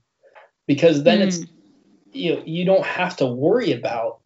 because 0.66 1.02
then 1.02 1.20
mm. 1.20 1.26
it's 1.26 1.40
you 2.12 2.36
know, 2.36 2.42
you 2.44 2.64
don't 2.64 2.86
have 2.86 3.16
to 3.18 3.26
worry 3.26 3.72
about 3.72 4.20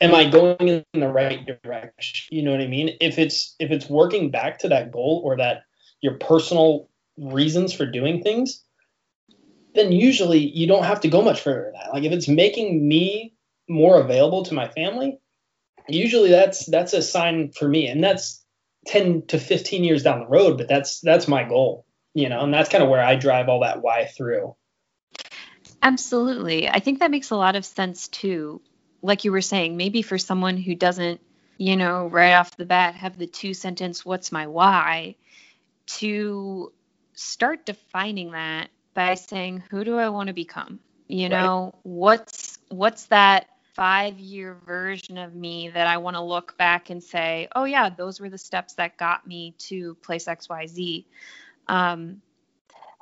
am 0.00 0.14
I 0.14 0.28
going 0.28 0.68
in 0.68 0.84
the 0.92 1.08
right 1.08 1.46
direction? 1.62 2.36
You 2.36 2.42
know 2.42 2.50
what 2.50 2.60
I 2.60 2.66
mean? 2.66 2.96
If 3.00 3.18
it's 3.18 3.54
if 3.58 3.70
it's 3.70 3.88
working 3.88 4.30
back 4.30 4.58
to 4.60 4.68
that 4.68 4.92
goal 4.92 5.22
or 5.24 5.36
that 5.36 5.62
your 6.00 6.14
personal 6.14 6.88
reasons 7.16 7.72
for 7.72 7.86
doing 7.86 8.22
things, 8.22 8.62
then 9.74 9.92
usually 9.92 10.38
you 10.38 10.66
don't 10.66 10.84
have 10.84 11.00
to 11.00 11.08
go 11.08 11.22
much 11.22 11.40
further 11.40 11.64
than 11.64 11.72
that. 11.74 11.92
Like 11.92 12.04
if 12.04 12.12
it's 12.12 12.28
making 12.28 12.86
me 12.86 13.34
more 13.68 14.00
available 14.00 14.44
to 14.44 14.54
my 14.54 14.68
family, 14.68 15.18
usually 15.88 16.30
that's 16.30 16.66
that's 16.66 16.92
a 16.92 17.02
sign 17.02 17.52
for 17.52 17.68
me. 17.68 17.86
And 17.86 18.02
that's 18.02 18.44
10 18.86 19.26
to 19.28 19.38
15 19.38 19.84
years 19.84 20.02
down 20.02 20.20
the 20.20 20.26
road, 20.26 20.58
but 20.58 20.68
that's 20.68 21.00
that's 21.00 21.28
my 21.28 21.44
goal, 21.44 21.86
you 22.14 22.28
know, 22.28 22.40
and 22.40 22.52
that's 22.52 22.68
kind 22.68 22.84
of 22.84 22.90
where 22.90 23.04
I 23.04 23.16
drive 23.16 23.48
all 23.48 23.60
that 23.60 23.82
why 23.82 24.06
through. 24.06 24.54
Absolutely. 25.86 26.68
I 26.68 26.80
think 26.80 26.98
that 27.00 27.10
makes 27.10 27.30
a 27.30 27.36
lot 27.36 27.56
of 27.56 27.64
sense 27.64 28.08
too 28.08 28.60
like 29.06 29.24
you 29.24 29.32
were 29.32 29.40
saying, 29.40 29.76
maybe 29.76 30.02
for 30.02 30.18
someone 30.18 30.56
who 30.56 30.74
doesn't, 30.74 31.20
you 31.58 31.76
know, 31.76 32.08
right 32.08 32.34
off 32.34 32.56
the 32.56 32.66
bat 32.66 32.94
have 32.96 33.16
the 33.16 33.26
two 33.26 33.54
sentence, 33.54 34.04
what's 34.04 34.32
my 34.32 34.48
why, 34.48 35.14
to 35.86 36.72
start 37.14 37.64
defining 37.64 38.32
that 38.32 38.68
by 38.94 39.14
saying, 39.14 39.62
who 39.70 39.84
do 39.84 39.96
I 39.96 40.08
want 40.08 40.26
to 40.26 40.32
become? 40.32 40.80
You 41.06 41.28
know, 41.28 41.70
right. 41.72 41.80
what's 41.84 42.58
what's 42.68 43.06
that 43.06 43.46
five 43.74 44.18
year 44.18 44.56
version 44.66 45.18
of 45.18 45.34
me 45.34 45.68
that 45.68 45.86
I 45.86 45.98
want 45.98 46.16
to 46.16 46.22
look 46.22 46.58
back 46.58 46.90
and 46.90 47.00
say, 47.00 47.46
oh, 47.54 47.64
yeah, 47.64 47.90
those 47.90 48.18
were 48.18 48.30
the 48.30 48.38
steps 48.38 48.74
that 48.74 48.96
got 48.96 49.24
me 49.24 49.54
to 49.58 49.94
place 49.96 50.24
XYZ. 50.24 51.04
Um, 51.68 52.22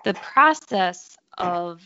the 0.05 0.13
process 0.15 1.17
of 1.39 1.81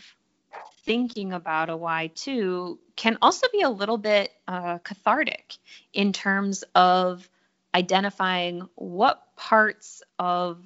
thinking 0.85 1.33
about 1.33 1.71
a 1.71 1.77
why 1.77 2.09
too 2.15 2.79
can 2.97 3.19
also 3.21 3.47
be 3.53 3.63
a 3.63 3.71
little 3.71 3.99
bit 3.99 4.33
uh, 4.47 4.79
cathartic 4.79 5.57
in 5.93 6.13
terms 6.13 6.65
of 6.75 7.29
identifying 7.75 8.69
what 8.75 9.23
parts 9.37 10.03
of 10.19 10.59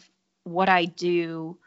what 0.44 0.68
I 0.68 0.84
do 0.84 1.58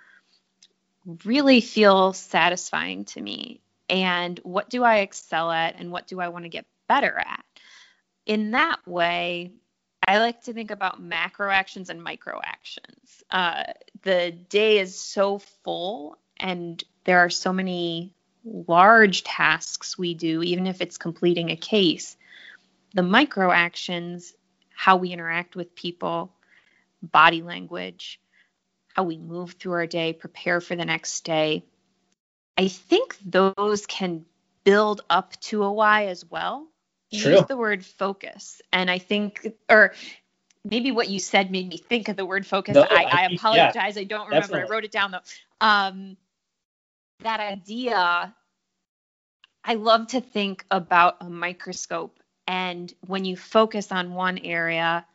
really 1.24 1.62
feel 1.62 2.14
satisfying 2.14 3.06
to 3.06 3.22
me 3.22 3.62
and 3.90 4.40
what 4.44 4.70
do 4.70 4.84
I 4.84 5.00
excel 5.00 5.52
at 5.52 5.80
and 5.80 5.92
what 5.92 6.08
do 6.08 6.20
I 6.20 6.30
want 6.30 6.46
to 6.46 6.50
get 6.50 6.66
better 6.88 7.18
at. 7.18 7.46
In 8.26 8.52
that 8.52 8.80
way, 8.88 9.52
I 10.08 10.20
like 10.20 10.44
to 10.44 10.54
think 10.54 10.72
about 10.72 11.02
macro 11.02 11.52
actions 11.52 11.90
and 11.90 12.04
micro 12.04 12.40
actions. 12.44 13.24
Uh, 13.30 13.64
the 14.04 14.32
day 14.32 14.80
is 14.80 15.00
so 15.00 15.40
full 15.64 16.18
and 16.40 16.84
there 17.06 17.20
are 17.20 17.30
so 17.30 17.54
many 17.54 18.14
large 18.44 19.24
tasks 19.24 19.98
we 19.98 20.14
do, 20.14 20.44
even 20.44 20.68
if 20.68 20.82
it's 20.82 20.98
completing 20.98 21.50
a 21.50 21.56
case. 21.56 22.18
The 22.94 23.04
micro 23.04 23.52
actions, 23.52 24.34
how 24.76 24.98
we 24.98 25.12
interact 25.12 25.56
with 25.56 25.76
people, 25.76 26.34
body 27.02 27.42
language, 27.42 28.20
how 28.94 29.04
we 29.04 29.18
move 29.18 29.54
through 29.54 29.74
our 29.74 29.88
day, 29.88 30.14
prepare 30.14 30.62
for 30.62 30.76
the 30.76 30.86
next 30.86 31.24
day, 31.24 31.64
I 32.58 32.68
think 32.68 33.18
those 33.26 33.86
can 33.86 34.26
build 34.64 35.02
up 35.10 35.40
to 35.42 35.64
a 35.64 35.72
why 35.72 36.08
as 36.08 36.26
well. 36.26 36.68
You 37.12 37.32
use 37.32 37.46
the 37.46 37.58
word 37.58 37.86
focus, 37.86 38.62
and 38.74 38.90
I 38.90 38.98
think, 38.98 39.54
or 39.70 39.94
maybe 40.64 40.92
what 40.92 41.08
you 41.08 41.20
said 41.20 41.52
made 41.52 41.68
me 41.68 41.78
think 41.78 42.10
of 42.10 42.18
the 42.18 42.26
word 42.26 42.46
focus. 42.46 42.76
No, 42.76 42.82
I, 42.82 43.04
I, 43.04 43.10
I, 43.12 43.26
apologize. 43.34 43.96
Yeah, 43.96 44.02
I 44.02 44.04
don't 44.06 44.26
remember. 44.28 44.48
Definitely. 44.48 44.62
I 44.62 44.74
wrote 44.74 44.86
it 44.86 44.92
down 44.92 45.12
though. 45.12 45.20
Um, 45.62 46.18
that 47.20 47.40
idea, 47.40 48.34
I 49.64 49.74
love 49.76 50.08
to 50.08 50.22
think 50.22 50.66
about 50.70 51.18
a 51.22 51.30
microscope, 51.30 52.20
and 52.48 52.94
when 53.08 53.26
you 53.26 53.36
focus 53.36 53.92
on 53.92 54.14
one 54.14 54.38
area, 54.38 55.06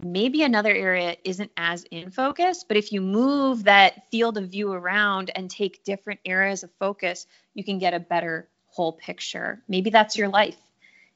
maybe 0.00 0.42
another 0.42 0.72
area 0.72 1.16
isn't 1.24 1.50
as 1.56 1.84
in 1.84 2.10
focus, 2.10 2.64
but 2.66 2.76
if 2.76 2.92
you 2.92 3.00
move 3.00 3.64
that 3.64 4.10
field 4.10 4.38
of 4.38 4.48
view 4.48 4.72
around 4.72 5.30
and 5.34 5.50
take 5.50 5.84
different 5.84 6.20
areas 6.24 6.62
of 6.62 6.70
focus, 6.78 7.26
you 7.54 7.64
can 7.64 7.78
get 7.78 7.94
a 7.94 8.00
better 8.00 8.48
whole 8.68 8.92
picture. 8.92 9.62
Maybe 9.68 9.90
that's 9.90 10.16
your 10.16 10.28
life, 10.28 10.58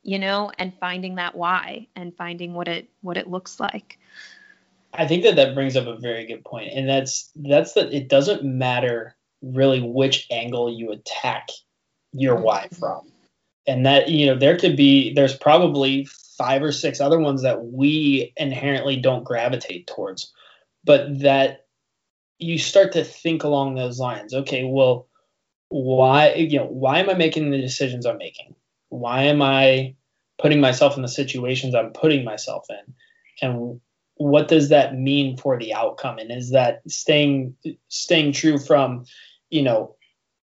you 0.03 0.19
know, 0.19 0.51
and 0.59 0.75
finding 0.79 1.15
that 1.15 1.35
why 1.35 1.89
and 1.97 2.15
finding 2.17 2.55
what 2.55 2.69
it 2.69 2.91
what 3.01 3.17
it 3.17 3.29
looks 3.29 3.61
like. 3.61 3.99
I 4.93 5.07
think 5.07 5.23
that 5.23 5.37
that 5.37 5.55
brings 5.55 5.77
up 5.77 5.87
a 5.87 5.97
very 5.97 6.27
good 6.27 6.45
point, 6.45 6.73
and 6.75 6.89
that's 6.89 7.31
that's 7.37 7.73
that 7.75 7.95
it 7.95 8.09
doesn't 8.09 8.45
matter 8.45 9.17
really 9.43 9.81
which 9.81 10.27
angle 10.31 10.73
you 10.73 10.93
attack 10.93 11.49
your 12.13 12.37
mm-hmm. 12.37 12.45
why 12.45 12.69
from, 12.79 13.11
and 13.67 13.87
that 13.87 14.09
you 14.09 14.27
know 14.27 14.37
there 14.37 14.57
could 14.57 14.77
be 14.77 15.13
there's 15.15 15.37
probably 15.37 16.07
five 16.39 16.63
or 16.63 16.73
six 16.73 17.01
other 17.01 17.19
ones 17.19 17.43
that 17.43 17.65
we 17.65 18.33
inherently 18.37 18.97
don't 18.97 19.25
gravitate 19.25 19.87
towards, 19.87 20.33
but 20.85 21.21
that 21.21 21.67
you 22.39 22.59
start 22.59 22.93
to 22.93 23.05
think 23.05 23.45
along 23.45 23.75
those 23.75 23.99
lines. 23.99 24.35
Okay, 24.35 24.65
well, 24.65 25.09
why 25.69 26.35
you 26.35 26.59
know 26.59 26.67
why 26.67 26.99
am 26.99 27.11
I 27.11 27.15
making 27.15 27.51
the 27.51 27.61
decisions 27.61 28.07
I'm 28.07 28.19
making? 28.19 28.55
Why 28.89 29.25
am 29.25 29.41
I 29.43 29.95
putting 30.39 30.61
myself 30.61 30.97
in 30.97 31.03
the 31.03 31.09
situations 31.09 31.75
I'm 31.75 31.93
putting 31.93 32.25
myself 32.25 32.67
in? 32.69 32.95
And 33.41 33.81
what 34.17 34.49
does 34.49 34.69
that 34.69 34.95
mean 34.97 35.37
for 35.37 35.59
the 35.59 35.75
outcome? 35.75 36.19
And 36.19 36.31
is 36.31 36.51
that 36.51 36.83
staying 36.89 37.57
staying 37.89 38.33
true 38.33 38.59
from, 38.59 39.05
you 39.53 39.63
know, 39.63 39.95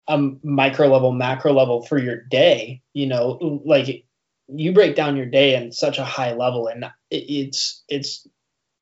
a 0.08 0.18
micro 0.44 0.88
level, 0.88 1.12
macro 1.12 1.54
level 1.54 1.86
for 1.86 1.98
your 1.98 2.18
day? 2.24 2.82
You 2.94 3.08
know, 3.08 3.62
like 3.66 4.06
you 4.48 4.74
break 4.74 4.96
down 4.96 5.16
your 5.16 5.26
day 5.26 5.56
in 5.56 5.72
such 5.72 6.00
a 6.00 6.04
high 6.04 6.34
level, 6.34 6.68
and 6.68 6.86
it's 7.12 7.84
it's 7.88 8.28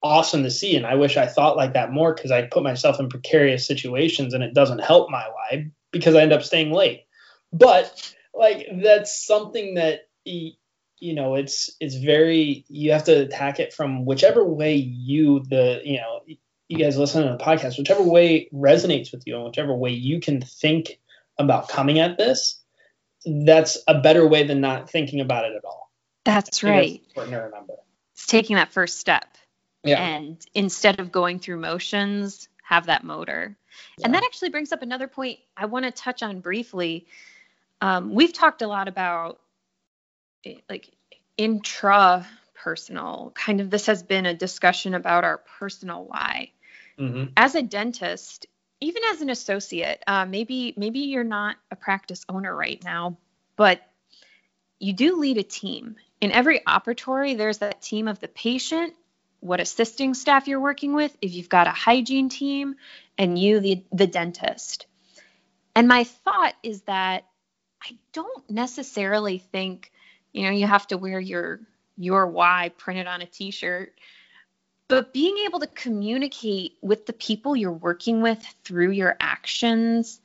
awesome 0.02 0.44
to 0.44 0.52
see. 0.52 0.76
And 0.76 0.86
I 0.86 0.96
wish 0.96 1.18
I 1.18 1.28
thought 1.28 1.58
like 1.58 1.74
that 1.74 1.92
more 1.92 2.14
because 2.14 2.32
I 2.32 2.44
put 2.44 2.64
myself 2.64 3.00
in 3.00 3.10
precarious 3.10 3.68
situations, 3.68 4.34
and 4.34 4.44
it 4.44 4.54
doesn't 4.54 4.80
help 4.80 5.10
my 5.10 5.26
life 5.28 5.66
because 5.92 6.16
I 6.16 6.22
end 6.22 6.34
up 6.34 6.44
staying 6.44 6.72
late. 6.72 7.06
But 7.52 8.14
like 8.34 8.68
that's 8.82 9.26
something 9.26 9.76
that 9.76 10.02
you 10.26 10.54
know 11.02 11.36
it's 11.36 11.76
it's 11.80 11.96
very 11.96 12.66
you 12.70 12.92
have 12.94 13.04
to 13.06 13.24
attack 13.24 13.60
it 13.60 13.74
from 13.74 14.06
whichever 14.06 14.44
way 14.44 14.76
you 14.76 15.44
the 15.50 15.82
you 15.84 15.98
know 15.98 16.22
you 16.68 16.78
guys 16.78 16.98
listen 16.98 17.24
to 17.24 17.32
the 17.38 17.44
podcast 17.44 17.78
whichever 17.78 18.04
way 18.04 18.50
resonates 18.54 19.12
with 19.12 19.24
you 19.26 19.36
and 19.36 19.46
whichever 19.46 19.74
way 19.74 19.92
you 19.92 20.20
can 20.20 20.42
think 20.42 21.00
about 21.38 21.70
coming 21.70 22.00
at 22.00 22.18
this 22.18 22.62
that's 23.26 23.78
a 23.88 24.00
better 24.00 24.28
way 24.28 24.46
than 24.46 24.62
not 24.62 24.90
thinking 24.90 25.20
about 25.20 25.46
it 25.46 25.56
at 25.56 25.66
all 25.66 25.92
that's 26.24 26.64
right 26.64 27.02
that's 27.02 27.08
important 27.10 27.34
to 27.34 27.40
remember 27.40 27.74
it's 28.14 28.28
taking 28.28 28.56
that 28.56 28.72
first 28.72 29.00
step 29.00 29.38
yeah. 29.84 30.00
and 30.00 30.46
instead 30.54 31.00
of 31.00 31.12
going 31.12 31.40
through 31.40 31.58
motions 31.58 32.48
have 32.64 32.88
that 32.88 33.04
motor 33.04 33.58
yeah. 33.98 34.06
And 34.06 34.14
that 34.14 34.24
actually 34.24 34.50
brings 34.50 34.72
up 34.72 34.82
another 34.82 35.08
point 35.08 35.40
I 35.56 35.66
want 35.66 35.86
to 35.86 35.92
touch 35.92 36.24
on 36.24 36.40
briefly. 36.40 37.08
Um, 37.82 38.14
we've 38.14 38.34
talked 38.34 38.62
a 38.62 38.68
lot 38.68 38.88
about 38.88 39.40
eh, 40.46 40.56
like 40.70 40.90
intra 41.38 42.28
personal, 42.54 43.32
kind 43.36 43.62
of 43.62 43.70
this 43.70 43.86
has 43.88 44.04
been 44.04 44.26
a 44.26 44.34
discussion 44.34 44.94
about 44.94 45.24
our 45.24 45.38
personal 45.60 46.06
why. 46.06 46.52
Mm-hmm. 47.00 47.26
As 47.36 47.56
a 47.56 47.62
dentist, 47.62 48.48
even 48.82 49.04
as 49.12 49.22
an 49.22 49.30
associate, 49.30 50.04
uh, 50.08 50.26
maybe 50.26 50.74
maybe 50.78 51.00
you're 51.00 51.24
not 51.24 51.58
a 51.72 51.76
practice 51.76 52.26
owner 52.30 52.56
right 52.56 52.82
now, 52.84 53.18
but 53.56 53.82
you 54.80 54.94
do 54.94 55.20
lead 55.20 55.38
a 55.38 55.44
team. 55.44 55.96
In 56.22 56.32
every 56.32 56.60
operatory, 56.62 57.38
there's 57.38 57.60
that 57.60 57.82
team 57.82 58.08
of 58.08 58.20
the 58.20 58.28
patient 58.28 58.94
what 59.46 59.62
assisting 59.62 60.16
staff 60.16 60.48
you're 60.48 60.60
working 60.60 60.94
with, 60.94 61.16
if 61.22 61.34
you've 61.34 61.50
got 61.50 61.68
a 61.68 61.72
hygiene 61.72 62.30
team, 62.30 62.76
and 63.16 63.38
you, 63.38 63.60
the, 63.60 63.84
the 63.92 64.08
dentist. 64.08 64.88
And 65.76 65.88
my 65.88 66.04
thought 66.04 66.56
is 66.64 66.82
that 66.84 67.26
I 67.84 67.96
don't 68.12 68.50
necessarily 68.50 69.38
think, 69.38 69.92
you 70.34 70.44
know, 70.44 70.50
you 70.50 70.66
have 70.66 70.88
to 70.88 70.98
wear 70.98 71.20
your 71.20 71.60
your 71.98 72.28
why 72.28 72.72
printed 72.76 73.08
on 73.08 73.22
a 73.22 73.26
t-shirt, 73.26 73.94
but 74.88 75.14
being 75.14 75.38
able 75.46 75.60
to 75.60 75.68
communicate 75.68 76.74
with 76.82 77.06
the 77.06 77.14
people 77.14 77.56
you're 77.56 77.72
working 77.72 78.22
with 78.22 78.44
through 78.64 78.92
your 78.92 79.16
actions 79.20 80.20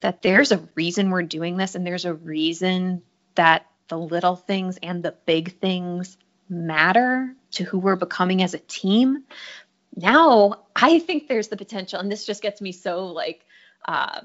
that 0.00 0.22
there's 0.22 0.52
a 0.52 0.68
reason 0.74 1.10
we're 1.10 1.22
doing 1.22 1.56
this 1.56 1.74
and 1.74 1.86
there's 1.86 2.04
a 2.04 2.14
reason 2.14 3.02
that 3.34 3.66
the 3.88 3.98
little 3.98 4.36
things 4.36 4.78
and 4.82 5.02
the 5.02 5.14
big 5.26 5.58
things 5.60 6.16
matter 6.48 7.34
to 7.52 7.64
who 7.64 7.78
we're 7.78 7.96
becoming 7.96 8.42
as 8.42 8.54
a 8.54 8.58
team, 8.58 9.24
now 9.96 10.64
I 10.76 10.98
think 10.98 11.28
there's 11.28 11.48
the 11.48 11.56
potential, 11.56 11.98
and 11.98 12.10
this 12.10 12.24
just 12.24 12.42
gets 12.42 12.60
me 12.60 12.72
so 12.72 13.06
like, 13.06 13.44
uh, 13.86 14.20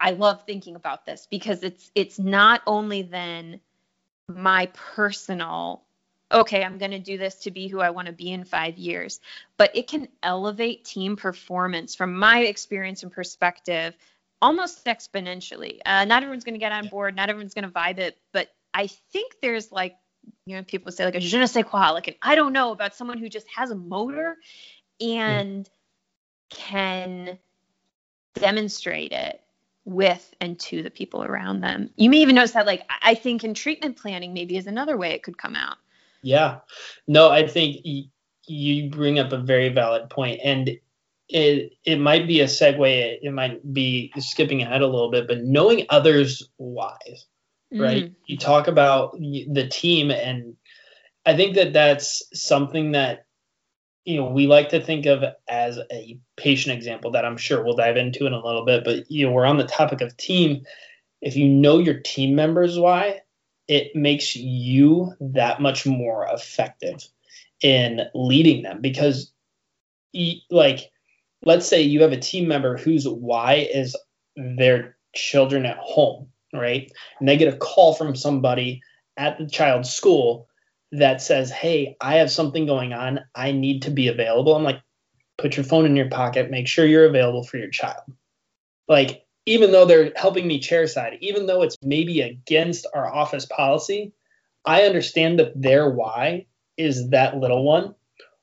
I 0.00 0.10
love 0.10 0.42
thinking 0.44 0.74
about 0.74 1.06
this 1.06 1.26
because 1.30 1.62
it's 1.62 1.90
it's 1.94 2.18
not 2.18 2.62
only 2.66 3.02
then 3.02 3.60
my 4.28 4.66
personal 4.94 5.83
okay, 6.34 6.64
I'm 6.64 6.78
going 6.78 6.90
to 6.90 6.98
do 6.98 7.16
this 7.16 7.36
to 7.36 7.50
be 7.50 7.68
who 7.68 7.80
I 7.80 7.90
want 7.90 8.06
to 8.06 8.12
be 8.12 8.30
in 8.30 8.44
five 8.44 8.76
years. 8.76 9.20
But 9.56 9.74
it 9.74 9.88
can 9.88 10.08
elevate 10.22 10.84
team 10.84 11.16
performance 11.16 11.94
from 11.94 12.14
my 12.18 12.40
experience 12.40 13.02
and 13.02 13.12
perspective 13.12 13.96
almost 14.42 14.84
exponentially. 14.84 15.78
Uh, 15.86 16.04
not 16.04 16.22
everyone's 16.22 16.44
going 16.44 16.54
to 16.54 16.58
get 16.58 16.72
on 16.72 16.88
board, 16.88 17.16
not 17.16 17.30
everyone's 17.30 17.54
going 17.54 17.64
to 17.64 17.70
vibe 17.70 17.98
it, 17.98 18.18
but 18.32 18.48
I 18.74 18.88
think 19.12 19.36
there's 19.40 19.72
like 19.72 19.96
you 20.46 20.56
know, 20.56 20.62
people 20.62 20.90
say 20.90 21.04
like 21.04 21.14
a 21.14 21.20
je 21.20 21.38
ne 21.38 21.46
sais 21.46 21.64
quoi, 21.64 21.90
like 21.90 22.08
an 22.08 22.14
I 22.22 22.34
don't 22.34 22.52
know 22.52 22.72
about 22.72 22.94
someone 22.94 23.18
who 23.18 23.28
just 23.28 23.46
has 23.48 23.70
a 23.70 23.74
motor 23.74 24.36
and 25.00 25.68
can 26.50 27.38
demonstrate 28.34 29.12
it 29.12 29.40
with 29.84 30.34
and 30.40 30.58
to 30.58 30.82
the 30.82 30.90
people 30.90 31.22
around 31.22 31.60
them. 31.60 31.90
You 31.96 32.10
may 32.10 32.18
even 32.18 32.34
notice 32.34 32.52
that, 32.52 32.66
like, 32.66 32.88
I 33.02 33.14
think 33.14 33.44
in 33.44 33.54
treatment 33.54 33.96
planning, 33.96 34.32
maybe 34.32 34.56
is 34.56 34.66
another 34.66 34.96
way 34.96 35.12
it 35.12 35.22
could 35.22 35.36
come 35.36 35.54
out. 35.54 35.76
Yeah. 36.24 36.58
No, 37.06 37.30
I 37.30 37.46
think 37.46 37.84
you 38.46 38.90
bring 38.90 39.18
up 39.18 39.32
a 39.32 39.38
very 39.38 39.68
valid 39.68 40.10
point, 40.10 40.40
and 40.42 40.70
it 41.28 41.72
it 41.84 41.96
might 41.96 42.26
be 42.26 42.40
a 42.40 42.46
segue. 42.46 43.18
It 43.22 43.32
might 43.32 43.72
be 43.72 44.12
skipping 44.18 44.62
ahead 44.62 44.82
a 44.82 44.86
little 44.86 45.10
bit, 45.10 45.28
but 45.28 45.44
knowing 45.44 45.86
others' 45.88 46.48
whys 46.56 47.26
right? 47.74 48.04
Mm. 48.04 48.14
You 48.26 48.38
talk 48.38 48.68
about 48.68 49.18
the 49.18 49.68
team, 49.70 50.10
and 50.10 50.56
I 51.26 51.36
think 51.36 51.56
that 51.56 51.72
that's 51.72 52.22
something 52.32 52.92
that 52.92 53.26
you 54.04 54.16
know 54.16 54.28
we 54.28 54.46
like 54.46 54.70
to 54.70 54.80
think 54.80 55.06
of 55.06 55.24
as 55.48 55.78
a 55.90 56.18
patient 56.36 56.76
example 56.76 57.12
that 57.12 57.24
I'm 57.24 57.36
sure 57.36 57.62
we'll 57.62 57.76
dive 57.76 57.96
into 57.96 58.26
in 58.26 58.32
a 58.32 58.44
little 58.44 58.64
bit. 58.64 58.84
But 58.84 59.10
you 59.10 59.26
know, 59.26 59.32
we're 59.32 59.46
on 59.46 59.58
the 59.58 59.66
topic 59.66 60.00
of 60.00 60.16
team. 60.16 60.64
If 61.20 61.36
you 61.36 61.48
know 61.48 61.78
your 61.78 62.00
team 62.00 62.34
members 62.34 62.78
why, 62.78 63.20
it 63.68 63.94
makes 63.94 64.36
you 64.36 65.12
that 65.20 65.60
much 65.60 65.86
more 65.86 66.26
effective 66.30 67.06
in 67.62 68.00
leading 68.14 68.62
them 68.62 68.80
because 68.80 69.32
like 70.50 70.90
let's 71.44 71.66
say 71.66 71.82
you 71.82 72.02
have 72.02 72.12
a 72.12 72.20
team 72.20 72.46
member 72.46 72.76
whose 72.76 73.06
why 73.08 73.54
is 73.72 73.96
their 74.36 74.96
children 75.14 75.66
at 75.66 75.78
home 75.78 76.28
right? 76.54 76.90
And 77.18 77.28
they 77.28 77.36
get 77.36 77.52
a 77.52 77.56
call 77.56 77.94
from 77.94 78.14
somebody 78.14 78.80
at 79.16 79.38
the 79.38 79.46
child's 79.46 79.90
school 79.90 80.48
that 80.92 81.20
says 81.20 81.50
hey 81.50 81.96
i 82.00 82.16
have 82.16 82.30
something 82.30 82.66
going 82.66 82.92
on. 82.92 83.20
I 83.34 83.52
need 83.52 83.82
to 83.82 83.90
be 83.90 84.08
available. 84.08 84.54
I'm 84.54 84.62
like 84.62 84.80
put 85.36 85.56
your 85.56 85.64
phone 85.64 85.86
in 85.86 85.96
your 85.96 86.08
pocket. 86.08 86.50
Make 86.50 86.68
sure 86.68 86.86
you're 86.86 87.06
available 87.06 87.42
for 87.42 87.58
your 87.58 87.70
child. 87.70 88.02
Like 88.88 89.23
even 89.46 89.72
though 89.72 89.84
they're 89.84 90.12
helping 90.16 90.46
me 90.46 90.60
chairside, 90.60 91.18
even 91.20 91.46
though 91.46 91.62
it's 91.62 91.76
maybe 91.82 92.20
against 92.20 92.86
our 92.94 93.12
office 93.12 93.46
policy, 93.46 94.12
I 94.64 94.84
understand 94.84 95.38
that 95.38 95.60
their 95.60 95.90
why 95.90 96.46
is 96.76 97.10
that 97.10 97.36
little 97.36 97.64
one. 97.64 97.94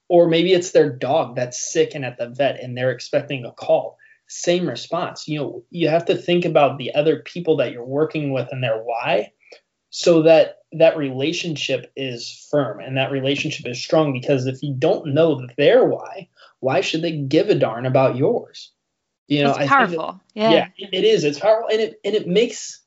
Or 0.08 0.28
maybe 0.28 0.54
it's 0.54 0.72
their 0.72 0.92
dog 0.92 1.36
that's 1.36 1.72
sick 1.72 1.96
and 1.96 2.04
at 2.04 2.18
the 2.18 2.30
vet 2.30 2.60
and 2.62 2.78
they're 2.78 2.92
expecting 2.92 3.46
a 3.46 3.52
call. 3.52 3.98
Same 4.28 4.68
response. 4.68 5.28
You 5.28 5.40
know, 5.40 5.64
you 5.70 5.88
have 5.88 6.06
to 6.06 6.16
think 6.16 6.46
about 6.46 6.78
the 6.78 6.94
other 6.94 7.20
people 7.20 7.58
that 7.58 7.72
you're 7.72 7.86
working 7.86 8.32
with 8.32 8.50
and 8.52 8.64
their 8.64 8.80
why 8.80 9.32
so 9.90 10.22
that 10.24 10.60
that 10.74 10.98
relationship 10.98 11.92
is 11.96 12.48
firm 12.50 12.80
and 12.80 12.98
that 12.98 13.12
relationship 13.12 13.68
is 13.68 13.78
strong 13.78 14.14
because 14.14 14.48
if 14.48 14.64
you 14.64 14.74
don't 14.78 15.14
know 15.14 15.46
their 15.58 15.86
why, 15.86 16.30
why 16.60 16.82
should 16.82 17.02
they 17.02 17.18
give 17.18 17.50
a 17.50 17.56
darn 17.56 17.86
about 17.86 18.16
yours? 18.16 18.72
You 19.32 19.46
know, 19.46 19.56
it's 19.56 19.70
powerful. 19.70 20.20
Yeah. 20.34 20.68
yeah, 20.78 20.88
it 20.92 21.06
is. 21.06 21.24
It's 21.24 21.40
powerful, 21.40 21.70
and 21.72 21.80
it 21.80 22.02
and 22.04 22.14
it 22.14 22.28
makes 22.28 22.82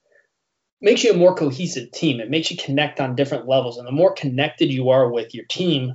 makes 0.83 1.03
you 1.03 1.13
a 1.13 1.17
more 1.17 1.35
cohesive 1.35 1.91
team. 1.91 2.21
It 2.21 2.29
makes 2.29 2.51
you 2.51 2.59
connect 2.59 3.01
on 3.01 3.17
different 3.17 3.49
levels, 3.49 3.79
and 3.79 3.87
the 3.87 3.93
more 3.93 4.13
connected 4.13 4.71
you 4.71 4.91
are 4.91 5.11
with 5.11 5.35
your 5.35 5.47
team, 5.47 5.95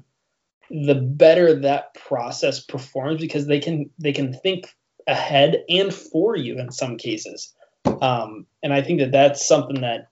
the 0.72 0.96
better 0.96 1.60
that 1.62 1.94
process 1.94 2.62
performs 2.62 3.22
because 3.22 3.46
they 3.46 3.60
can 3.60 3.92
they 4.00 4.12
can 4.12 4.34
think 4.34 4.74
ahead 5.06 5.66
and 5.70 5.94
for 5.94 6.36
you 6.36 6.58
in 6.58 6.72
some 6.72 6.98
cases. 6.98 7.54
Um, 8.02 8.48
and 8.64 8.74
I 8.74 8.82
think 8.82 9.02
that 9.02 9.12
that's 9.12 9.48
something 9.48 9.82
that 9.82 10.08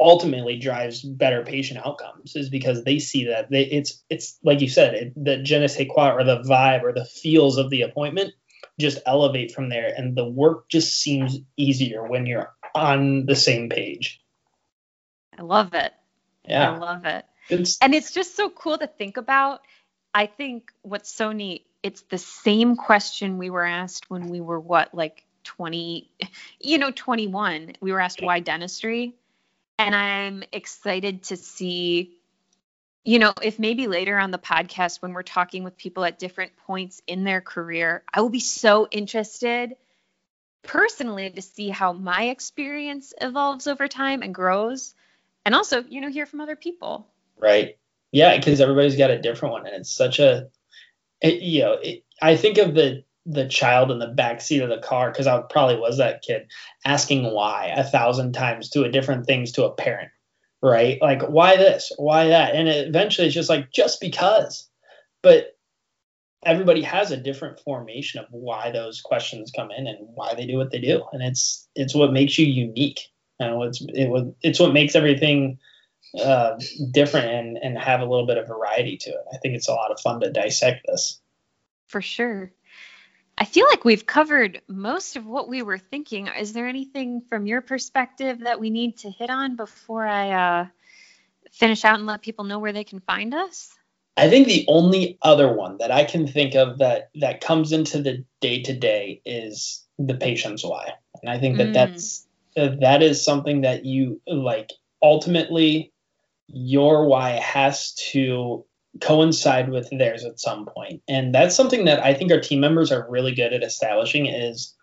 ultimately 0.00 0.58
drives 0.58 1.02
better 1.02 1.44
patient 1.44 1.86
outcomes 1.86 2.34
is 2.34 2.50
because 2.50 2.82
they 2.82 2.98
see 2.98 3.26
that 3.26 3.52
they, 3.52 3.62
it's 3.62 4.02
it's 4.10 4.36
like 4.42 4.62
you 4.62 4.68
said 4.68 4.94
it, 4.94 5.12
the 5.16 5.36
je 5.44 5.60
ne 5.60 5.68
sais 5.68 5.86
quoi 5.88 6.10
or 6.10 6.24
the 6.24 6.40
vibe 6.40 6.82
or 6.82 6.92
the 6.92 7.04
feels 7.04 7.56
of 7.56 7.70
the 7.70 7.82
appointment 7.82 8.32
just 8.78 8.98
elevate 9.06 9.52
from 9.52 9.68
there. 9.68 9.92
And 9.96 10.16
the 10.16 10.28
work 10.28 10.68
just 10.68 11.00
seems 11.00 11.38
easier 11.56 12.06
when 12.06 12.26
you're 12.26 12.52
on 12.74 13.26
the 13.26 13.36
same 13.36 13.68
page. 13.68 14.20
I 15.36 15.42
love 15.42 15.74
it. 15.74 15.92
Yeah. 16.44 16.72
i 16.72 16.78
love 16.78 17.04
it. 17.04 17.24
It's, 17.48 17.78
and 17.80 17.94
it's 17.94 18.12
just 18.12 18.36
so 18.36 18.50
cool 18.50 18.78
to 18.78 18.86
think 18.86 19.16
about. 19.16 19.60
I 20.14 20.26
think 20.26 20.72
what's 20.82 21.10
so 21.10 21.32
neat 21.32 21.68
it's 21.82 22.02
the 22.02 22.18
same 22.18 22.76
question 22.76 23.38
we 23.38 23.50
were 23.50 23.64
asked 23.64 24.10
when 24.10 24.28
we 24.28 24.40
were 24.40 24.60
what 24.60 24.94
like 24.94 25.24
20 25.44 26.10
you 26.60 26.78
know 26.78 26.90
21 26.90 27.74
we 27.80 27.92
were 27.92 28.00
asked 28.00 28.22
why 28.22 28.40
dentistry. 28.40 29.14
And 29.78 29.94
i'm 29.94 30.42
excited 30.52 31.24
to 31.24 31.36
see 31.36 32.17
you 33.08 33.18
know, 33.18 33.32
if 33.40 33.58
maybe 33.58 33.86
later 33.86 34.18
on 34.18 34.32
the 34.32 34.38
podcast 34.38 35.00
when 35.00 35.14
we're 35.14 35.22
talking 35.22 35.64
with 35.64 35.78
people 35.78 36.04
at 36.04 36.18
different 36.18 36.54
points 36.66 37.00
in 37.06 37.24
their 37.24 37.40
career, 37.40 38.02
I 38.12 38.20
will 38.20 38.28
be 38.28 38.38
so 38.38 38.86
interested 38.90 39.76
personally 40.62 41.30
to 41.30 41.40
see 41.40 41.70
how 41.70 41.94
my 41.94 42.24
experience 42.24 43.14
evolves 43.18 43.66
over 43.66 43.88
time 43.88 44.20
and 44.20 44.34
grows 44.34 44.94
and 45.46 45.54
also, 45.54 45.82
you 45.88 46.02
know, 46.02 46.10
hear 46.10 46.26
from 46.26 46.42
other 46.42 46.54
people. 46.54 47.06
Right. 47.38 47.78
Yeah, 48.12 48.36
because 48.36 48.60
everybody's 48.60 48.96
got 48.96 49.10
a 49.10 49.22
different 49.22 49.52
one 49.52 49.66
and 49.66 49.76
it's 49.76 49.90
such 49.90 50.18
a 50.18 50.50
it, 51.22 51.40
you 51.40 51.62
know, 51.62 51.78
it, 51.82 52.04
I 52.20 52.36
think 52.36 52.58
of 52.58 52.74
the 52.74 53.04
the 53.24 53.48
child 53.48 53.90
in 53.90 54.00
the 54.00 54.08
back 54.08 54.42
seat 54.42 54.60
of 54.60 54.68
the 54.68 54.80
car 54.86 55.10
because 55.10 55.26
I 55.26 55.40
probably 55.48 55.76
was 55.76 55.96
that 55.96 56.20
kid 56.20 56.50
asking 56.84 57.24
why 57.24 57.72
a 57.74 57.84
thousand 57.84 58.32
times 58.32 58.68
to 58.70 58.84
a 58.84 58.92
different 58.92 59.24
things 59.24 59.52
to 59.52 59.64
a 59.64 59.72
parent 59.72 60.10
right? 60.62 61.00
Like, 61.00 61.22
why 61.22 61.56
this? 61.56 61.92
Why 61.96 62.28
that? 62.28 62.54
And 62.54 62.68
it, 62.68 62.88
eventually 62.88 63.26
it's 63.26 63.34
just 63.34 63.50
like, 63.50 63.72
just 63.72 64.00
because. 64.00 64.68
But 65.22 65.56
everybody 66.44 66.82
has 66.82 67.10
a 67.10 67.16
different 67.16 67.60
formation 67.60 68.20
of 68.20 68.26
why 68.30 68.70
those 68.70 69.00
questions 69.00 69.52
come 69.54 69.70
in 69.70 69.86
and 69.86 69.98
why 70.14 70.34
they 70.34 70.46
do 70.46 70.56
what 70.56 70.70
they 70.70 70.80
do. 70.80 71.02
And 71.12 71.22
it's 71.22 71.68
it's 71.74 71.94
what 71.94 72.12
makes 72.12 72.38
you 72.38 72.46
unique. 72.46 73.00
Know, 73.40 73.62
it's 73.62 73.80
it, 73.80 74.34
it's 74.42 74.58
what 74.58 74.72
makes 74.72 74.96
everything 74.96 75.58
uh, 76.20 76.58
different 76.90 77.26
and, 77.28 77.58
and 77.58 77.78
have 77.78 78.00
a 78.00 78.06
little 78.06 78.26
bit 78.26 78.38
of 78.38 78.48
variety 78.48 78.96
to 78.96 79.10
it. 79.10 79.24
I 79.32 79.38
think 79.38 79.54
it's 79.54 79.68
a 79.68 79.74
lot 79.74 79.92
of 79.92 80.00
fun 80.00 80.20
to 80.20 80.32
dissect 80.32 80.86
this. 80.86 81.20
For 81.86 82.02
sure. 82.02 82.52
I 83.40 83.44
feel 83.44 83.66
like 83.70 83.84
we've 83.84 84.04
covered 84.04 84.62
most 84.66 85.16
of 85.16 85.24
what 85.24 85.48
we 85.48 85.62
were 85.62 85.78
thinking. 85.78 86.26
Is 86.26 86.52
there 86.52 86.66
anything 86.66 87.20
from 87.28 87.46
your 87.46 87.60
perspective 87.60 88.40
that 88.40 88.58
we 88.58 88.68
need 88.68 88.98
to 88.98 89.10
hit 89.10 89.30
on 89.30 89.54
before 89.54 90.04
I 90.04 90.30
uh, 90.30 90.66
finish 91.52 91.84
out 91.84 91.98
and 91.98 92.06
let 92.06 92.20
people 92.20 92.44
know 92.44 92.58
where 92.58 92.72
they 92.72 92.82
can 92.82 92.98
find 92.98 93.32
us? 93.32 93.72
I 94.16 94.28
think 94.28 94.48
the 94.48 94.64
only 94.66 95.18
other 95.22 95.52
one 95.52 95.78
that 95.78 95.92
I 95.92 96.02
can 96.02 96.26
think 96.26 96.56
of 96.56 96.78
that 96.78 97.10
that 97.20 97.40
comes 97.40 97.70
into 97.70 98.02
the 98.02 98.24
day 98.40 98.62
to 98.62 98.72
day 98.72 99.22
is 99.24 99.86
the 100.00 100.16
patient's 100.16 100.64
why, 100.64 100.94
and 101.22 101.30
I 101.30 101.38
think 101.38 101.58
that 101.58 101.68
mm. 101.68 101.74
that's 101.74 102.26
uh, 102.56 102.70
that 102.80 103.04
is 103.04 103.24
something 103.24 103.60
that 103.60 103.84
you 103.84 104.20
like. 104.26 104.72
Ultimately, 105.00 105.92
your 106.48 107.06
why 107.06 107.30
has 107.30 107.94
to 108.10 108.64
coincide 109.00 109.68
with 109.70 109.88
theirs 109.90 110.24
at 110.24 110.40
some 110.40 110.66
point. 110.66 111.02
And 111.08 111.34
that's 111.34 111.54
something 111.54 111.84
that 111.86 112.02
I 112.02 112.14
think 112.14 112.32
our 112.32 112.40
team 112.40 112.60
members 112.60 112.92
are 112.92 113.08
really 113.08 113.34
good 113.34 113.52
at 113.52 113.62
establishing 113.62 114.26
is 114.26 114.74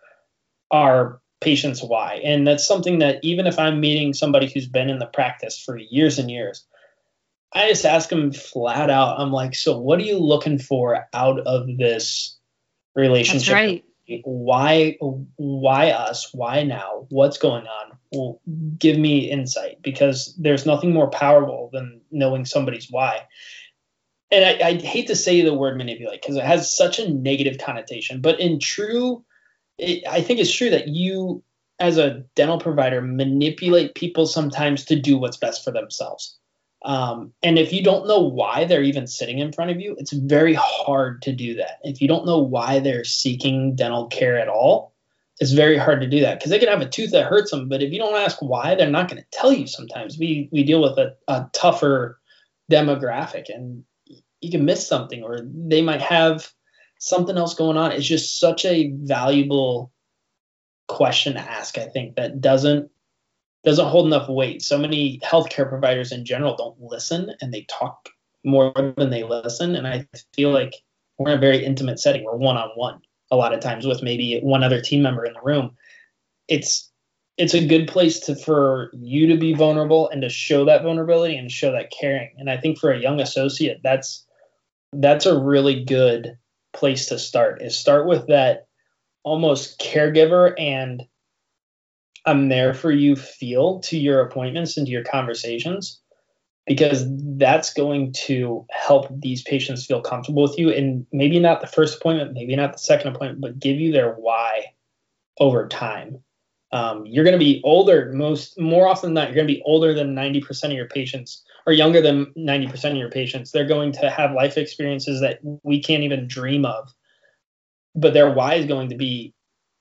our 0.70 1.20
patient's 1.40 1.82
why. 1.82 2.20
And 2.24 2.46
that's 2.46 2.66
something 2.66 3.00
that 3.00 3.18
even 3.22 3.46
if 3.46 3.58
I'm 3.58 3.80
meeting 3.80 4.12
somebody 4.12 4.50
who's 4.52 4.68
been 4.68 4.90
in 4.90 4.98
the 4.98 5.06
practice 5.06 5.58
for 5.58 5.76
years 5.76 6.18
and 6.18 6.30
years, 6.30 6.66
I 7.52 7.68
just 7.68 7.84
ask 7.84 8.08
them 8.08 8.32
flat 8.32 8.90
out, 8.90 9.20
I'm 9.20 9.32
like, 9.32 9.54
so 9.54 9.78
what 9.78 9.98
are 9.98 10.04
you 10.04 10.18
looking 10.18 10.58
for 10.58 11.06
out 11.12 11.40
of 11.40 11.66
this 11.78 12.36
relationship? 12.94 13.46
That's 13.46 13.54
right. 13.54 13.84
Why 14.24 14.96
why 15.36 15.90
us? 15.90 16.32
Why 16.32 16.62
now? 16.62 17.06
What's 17.08 17.38
going 17.38 17.66
on? 17.66 17.98
Well, 18.12 18.40
give 18.78 18.96
me 18.96 19.30
insight 19.30 19.82
because 19.82 20.32
there's 20.38 20.64
nothing 20.64 20.92
more 20.92 21.10
powerful 21.10 21.70
than 21.72 22.00
knowing 22.12 22.44
somebody's 22.44 22.88
why 22.88 23.26
and 24.30 24.44
I, 24.44 24.68
I 24.68 24.74
hate 24.74 25.06
to 25.08 25.16
say 25.16 25.40
the 25.42 25.54
word 25.54 25.76
manipulate 25.76 26.22
because 26.22 26.36
it 26.36 26.44
has 26.44 26.76
such 26.76 26.98
a 26.98 27.12
negative 27.12 27.58
connotation, 27.58 28.20
but 28.20 28.40
in 28.40 28.58
true, 28.58 29.24
it, 29.78 30.06
I 30.08 30.20
think 30.20 30.40
it's 30.40 30.54
true 30.54 30.70
that 30.70 30.88
you, 30.88 31.42
as 31.78 31.98
a 31.98 32.24
dental 32.34 32.58
provider, 32.58 33.00
manipulate 33.00 33.94
people 33.94 34.26
sometimes 34.26 34.84
to 34.86 34.96
do 34.96 35.18
what's 35.18 35.36
best 35.36 35.64
for 35.64 35.70
themselves. 35.70 36.36
Um, 36.84 37.32
and 37.42 37.58
if 37.58 37.72
you 37.72 37.82
don't 37.82 38.06
know 38.06 38.20
why 38.20 38.64
they're 38.64 38.82
even 38.82 39.06
sitting 39.06 39.38
in 39.38 39.52
front 39.52 39.70
of 39.70 39.80
you, 39.80 39.96
it's 39.98 40.12
very 40.12 40.54
hard 40.54 41.22
to 41.22 41.32
do 41.32 41.54
that. 41.56 41.78
If 41.82 42.00
you 42.00 42.08
don't 42.08 42.26
know 42.26 42.38
why 42.38 42.78
they're 42.78 43.04
seeking 43.04 43.74
dental 43.74 44.06
care 44.06 44.38
at 44.38 44.48
all, 44.48 44.92
it's 45.38 45.52
very 45.52 45.76
hard 45.76 46.00
to 46.00 46.06
do 46.08 46.20
that 46.20 46.38
because 46.38 46.50
they 46.50 46.58
can 46.58 46.68
have 46.68 46.80
a 46.80 46.88
tooth 46.88 47.10
that 47.10 47.26
hurts 47.26 47.50
them, 47.50 47.68
but 47.68 47.82
if 47.82 47.92
you 47.92 47.98
don't 47.98 48.16
ask 48.16 48.38
why, 48.40 48.74
they're 48.74 48.90
not 48.90 49.08
going 49.08 49.20
to 49.20 49.28
tell 49.32 49.52
you. 49.52 49.66
Sometimes 49.66 50.18
we 50.18 50.48
we 50.50 50.62
deal 50.64 50.80
with 50.80 50.98
a, 50.98 51.14
a 51.28 51.48
tougher 51.52 52.18
demographic, 52.70 53.54
and 53.54 53.84
you 54.40 54.50
can 54.50 54.64
miss 54.64 54.86
something 54.86 55.22
or 55.22 55.40
they 55.42 55.82
might 55.82 56.02
have 56.02 56.50
something 56.98 57.36
else 57.36 57.54
going 57.54 57.76
on. 57.76 57.92
It's 57.92 58.06
just 58.06 58.38
such 58.38 58.64
a 58.64 58.92
valuable 58.94 59.92
question 60.88 61.34
to 61.34 61.40
ask, 61.40 61.78
I 61.78 61.86
think, 61.86 62.16
that 62.16 62.40
doesn't 62.40 62.90
doesn't 63.64 63.88
hold 63.88 64.06
enough 64.06 64.28
weight. 64.28 64.62
So 64.62 64.78
many 64.78 65.18
healthcare 65.24 65.68
providers 65.68 66.12
in 66.12 66.24
general 66.24 66.56
don't 66.56 66.80
listen 66.80 67.34
and 67.40 67.52
they 67.52 67.66
talk 67.68 68.08
more 68.44 68.72
than 68.96 69.10
they 69.10 69.24
listen. 69.24 69.74
And 69.74 69.88
I 69.88 70.06
feel 70.34 70.52
like 70.52 70.72
we're 71.18 71.32
in 71.32 71.38
a 71.38 71.40
very 71.40 71.64
intimate 71.64 71.98
setting. 71.98 72.22
We're 72.22 72.36
one 72.36 72.56
on 72.56 72.70
one 72.76 73.00
a 73.32 73.36
lot 73.36 73.52
of 73.52 73.58
times 73.58 73.84
with 73.84 74.04
maybe 74.04 74.38
one 74.40 74.62
other 74.62 74.80
team 74.80 75.02
member 75.02 75.24
in 75.24 75.32
the 75.32 75.40
room. 75.42 75.72
It's 76.48 76.90
it's 77.36 77.54
a 77.54 77.66
good 77.66 77.88
place 77.88 78.20
to 78.20 78.36
for 78.36 78.90
you 78.94 79.26
to 79.26 79.36
be 79.36 79.52
vulnerable 79.52 80.08
and 80.08 80.22
to 80.22 80.28
show 80.28 80.64
that 80.64 80.82
vulnerability 80.82 81.36
and 81.36 81.50
show 81.50 81.72
that 81.72 81.90
caring. 81.90 82.30
And 82.38 82.48
I 82.48 82.56
think 82.56 82.78
for 82.78 82.92
a 82.92 83.00
young 83.00 83.20
associate, 83.20 83.80
that's 83.82 84.25
that's 84.92 85.26
a 85.26 85.38
really 85.38 85.84
good 85.84 86.38
place 86.72 87.06
to 87.06 87.18
start 87.18 87.62
is 87.62 87.78
start 87.78 88.06
with 88.06 88.26
that 88.28 88.66
almost 89.24 89.80
caregiver 89.80 90.54
and 90.58 91.04
I'm 92.26 92.48
there 92.48 92.74
for 92.74 92.90
you 92.90 93.16
feel 93.16 93.80
to 93.80 93.98
your 93.98 94.20
appointments 94.20 94.76
and 94.76 94.86
to 94.86 94.92
your 94.92 95.04
conversations 95.04 96.00
because 96.66 97.04
that's 97.36 97.72
going 97.72 98.12
to 98.12 98.66
help 98.70 99.06
these 99.20 99.42
patients 99.42 99.86
feel 99.86 100.00
comfortable 100.00 100.42
with 100.42 100.58
you 100.58 100.70
and 100.70 101.06
maybe 101.12 101.38
not 101.38 101.60
the 101.60 101.66
first 101.68 101.98
appointment, 101.98 102.32
maybe 102.32 102.56
not 102.56 102.72
the 102.72 102.78
second 102.78 103.14
appointment, 103.14 103.40
but 103.40 103.60
give 103.60 103.76
you 103.76 103.92
their 103.92 104.14
why 104.14 104.66
over 105.38 105.68
time. 105.68 106.18
um, 106.72 107.06
you're 107.06 107.24
going 107.24 107.38
to 107.38 107.44
be 107.44 107.60
older 107.64 108.12
most 108.12 108.58
more 108.60 108.88
often 108.88 109.08
than 109.10 109.14
not. 109.14 109.28
You're 109.28 109.36
going 109.36 109.48
to 109.48 109.54
be 109.54 109.62
older 109.64 109.94
than 109.94 110.14
90% 110.16 110.64
of 110.64 110.72
your 110.72 110.88
patients, 110.88 111.44
or 111.66 111.72
younger 111.72 112.00
than 112.00 112.26
90% 112.36 112.92
of 112.92 112.96
your 112.96 113.10
patients. 113.10 113.50
They're 113.50 113.66
going 113.66 113.92
to 113.92 114.08
have 114.08 114.32
life 114.32 114.56
experiences 114.56 115.20
that 115.20 115.40
we 115.64 115.82
can't 115.82 116.04
even 116.04 116.28
dream 116.28 116.64
of, 116.64 116.92
but 117.94 118.14
their 118.14 118.30
why 118.32 118.54
is 118.54 118.66
going 118.66 118.90
to 118.90 118.96
be 118.96 119.34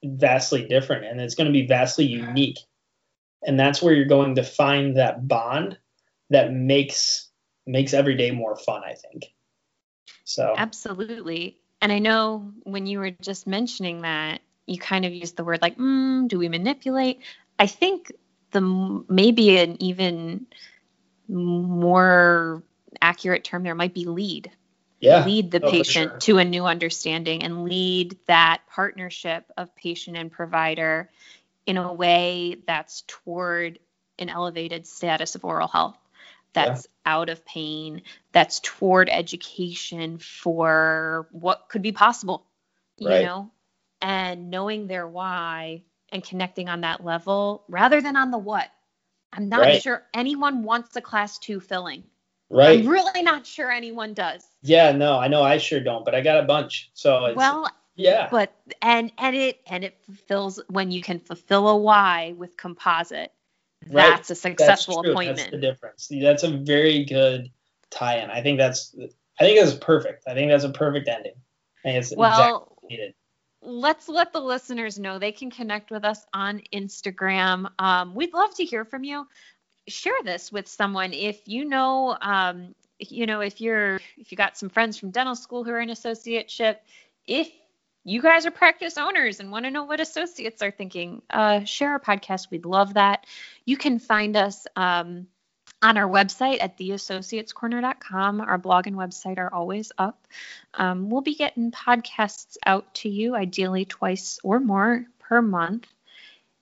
vastly 0.04 0.65
different, 0.67 1.06
and 1.06 1.21
it's 1.21 1.36
going 1.36 1.48
to 1.48 1.54
be 1.54 1.67
vastly 1.67 2.06
unique. 2.06 2.58
And 3.45 3.60
that's 3.60 3.82
where 3.82 3.93
you're 3.93 4.06
going 4.06 4.36
to 4.36 4.43
find 4.43 4.98
that 4.98 5.28
bond 5.28 5.78
that 6.32 6.52
makes 6.52 7.30
makes 7.67 7.93
every 7.93 8.15
day 8.15 8.32
more 8.32 8.56
fun. 8.56 8.82
I 8.84 8.95
think. 8.95 9.26
So 10.24 10.56
absolutely. 10.58 11.60
And 11.82 11.91
I 11.91 12.00
know 12.00 12.52
when 12.63 12.88
you 12.88 12.98
were 13.00 13.12
just 13.12 13.45
mentioning 13.45 14.02
that, 14.02 14.41
you 14.65 14.80
kind 14.80 15.06
of 15.06 15.13
used 15.13 15.38
the 15.38 15.43
word 15.43 15.62
like, 15.62 15.78
mm, 15.78 16.28
do 16.28 16.39
we 16.39 16.50
manipulate? 16.50 17.19
I 17.60 17.67
think 17.67 18.12
the 18.52 18.62
maybe 19.08 19.58
an 19.58 19.80
even 19.82 20.48
more 21.27 22.63
accurate 23.01 23.43
term 23.43 23.63
there 23.63 23.75
might 23.75 23.93
be 23.93 24.05
lead. 24.05 24.51
Yeah. 24.99 25.25
Lead 25.25 25.51
the 25.51 25.63
oh, 25.63 25.69
patient 25.69 26.11
sure. 26.11 26.19
to 26.19 26.38
a 26.39 26.45
new 26.45 26.65
understanding 26.65 27.43
and 27.43 27.65
lead 27.65 28.17
that 28.27 28.61
partnership 28.69 29.51
of 29.57 29.75
patient 29.75 30.17
and 30.17 30.31
provider 30.31 31.09
in 31.65 31.77
a 31.77 31.93
way 31.93 32.57
that's 32.65 33.03
toward 33.07 33.79
an 34.17 34.29
elevated 34.29 34.88
status 34.88 35.35
of 35.35 35.43
oral 35.43 35.67
health 35.67 35.97
that's 36.55 36.88
yeah. 36.88 37.13
out 37.13 37.29
of 37.29 37.45
pain, 37.45 38.01
that's 38.31 38.59
toward 38.61 39.09
education 39.09 40.17
for 40.17 41.27
what 41.31 41.67
could 41.69 41.83
be 41.83 41.91
possible, 41.91 42.45
you 42.97 43.09
right. 43.09 43.25
know, 43.25 43.51
and 44.01 44.49
knowing 44.49 44.88
their 44.88 45.07
why 45.07 45.83
and 46.09 46.23
connecting 46.23 46.69
on 46.69 46.81
that 46.81 47.03
level 47.03 47.63
rather 47.67 48.01
than 48.01 48.15
on 48.15 48.31
the 48.31 48.38
what. 48.38 48.69
I'm 49.36 49.50
not 49.50 49.62
right. 49.62 49.82
sure 49.82 50.04
anyone 50.13 50.63
wants 50.63 50.95
a 50.95 51.02
class 51.02 51.38
two 51.38 51.60
filling. 51.60 52.04
Right. 52.50 52.80
I'm 52.80 52.88
really 52.88 53.24
not 53.24 53.45
sure 53.45 53.71
anyone 53.71 54.13
does. 54.13 54.45
Yeah, 54.62 54.91
no, 54.91 55.17
I 55.17 55.28
know 55.28 55.43
I 55.43 55.58
sure 55.58 55.80
don't, 55.80 56.06
but 56.06 56.15
I 56.15 56.21
got 56.21 56.43
a 56.43 56.43
bunch. 56.43 56.91
So 56.93 57.34
well, 57.36 57.69
yeah. 57.95 58.28
But 58.30 58.54
and 58.82 59.12
and 59.17 59.36
it 59.36 59.62
and 59.67 59.84
it 59.84 59.98
fulfills 60.06 60.62
when 60.69 60.91
you 60.91 61.02
can 61.02 61.19
fulfill 61.19 61.67
a 61.67 61.78
why 61.78 62.34
with 62.38 62.56
composite 62.56 63.32
right. 63.89 64.10
that's 64.10 64.30
a 64.30 64.36
successful 64.36 65.02
that's 65.02 65.12
appointment. 65.12 65.38
That's 65.38 65.52
the 65.52 65.58
difference. 65.58 66.08
That's 66.12 66.43
a 66.43 66.50
very 66.50 67.06
good 67.06 67.52
tie-in. 67.89 68.30
I 68.30 68.41
think 68.41 68.58
that's 68.58 68.95
I 69.39 69.43
think 69.43 69.60
that's 69.60 69.76
perfect. 69.76 70.24
I 70.28 70.34
think 70.34 70.52
that's 70.52 70.63
a 70.63 70.69
perfect 70.69 71.08
ending. 71.08 71.34
I 71.84 71.89
think 71.89 71.98
it's 71.98 72.15
well, 72.15 72.69
exactly 72.89 73.15
let's 73.65 74.08
let 74.08 74.34
the 74.34 74.39
listeners 74.39 74.99
know 74.99 75.19
they 75.19 75.32
can 75.32 75.51
connect 75.51 75.91
with 75.91 76.06
us 76.06 76.25
on 76.34 76.62
Instagram. 76.73 77.69
Um, 77.80 78.15
we'd 78.15 78.34
love 78.34 78.56
to 78.56 78.65
hear 78.65 78.86
from 78.86 79.04
you. 79.04 79.28
Share 79.88 80.21
this 80.23 80.51
with 80.51 80.67
someone 80.67 81.13
if 81.13 81.47
you 81.47 81.65
know, 81.65 82.17
um, 82.21 82.75
you 82.99 83.25
know, 83.25 83.41
if 83.41 83.62
you're 83.62 83.99
if 84.17 84.32
you 84.32 84.38
got 84.38 84.58
some 84.58 84.69
friends 84.69 84.97
from 84.97 85.12
dental 85.12 85.36
school 85.36 85.63
who 85.63 85.71
are 85.71 85.82
in 85.82 85.89
associateship, 85.89 86.78
if 87.28 87.51
you 88.04 88.21
guys 88.21 88.45
are 88.45 88.51
practice 88.51 88.97
owners 88.97 89.39
and 89.39 89.51
want 89.51 89.65
to 89.65 89.71
know 89.71 89.84
what 89.84 89.99
associates 89.99 90.62
are 90.62 90.71
thinking, 90.71 91.23
uh, 91.30 91.63
share 91.63 91.91
our 91.91 91.99
podcast. 91.99 92.51
We'd 92.51 92.65
love 92.65 92.93
that. 92.93 93.25
You 93.65 93.78
can 93.78 93.97
find 93.99 94.38
us 94.38 94.67
um, 94.75 95.28
on 95.81 95.97
our 95.97 96.09
website 96.09 96.61
at 96.61 96.77
theassociatescorner.com. 96.77 98.41
Our 98.41 98.57
blog 98.57 98.88
and 98.88 98.95
website 98.95 99.38
are 99.38 99.53
always 99.53 99.91
up. 99.97 100.27
Um, 100.73 101.09
we'll 101.09 101.21
be 101.21 101.35
getting 101.35 101.71
podcasts 101.71 102.57
out 102.65 102.93
to 102.95 103.09
you, 103.09 103.35
ideally 103.35 103.85
twice 103.85 104.39
or 104.43 104.59
more 104.59 105.05
per 105.19 105.41
month. 105.41 105.88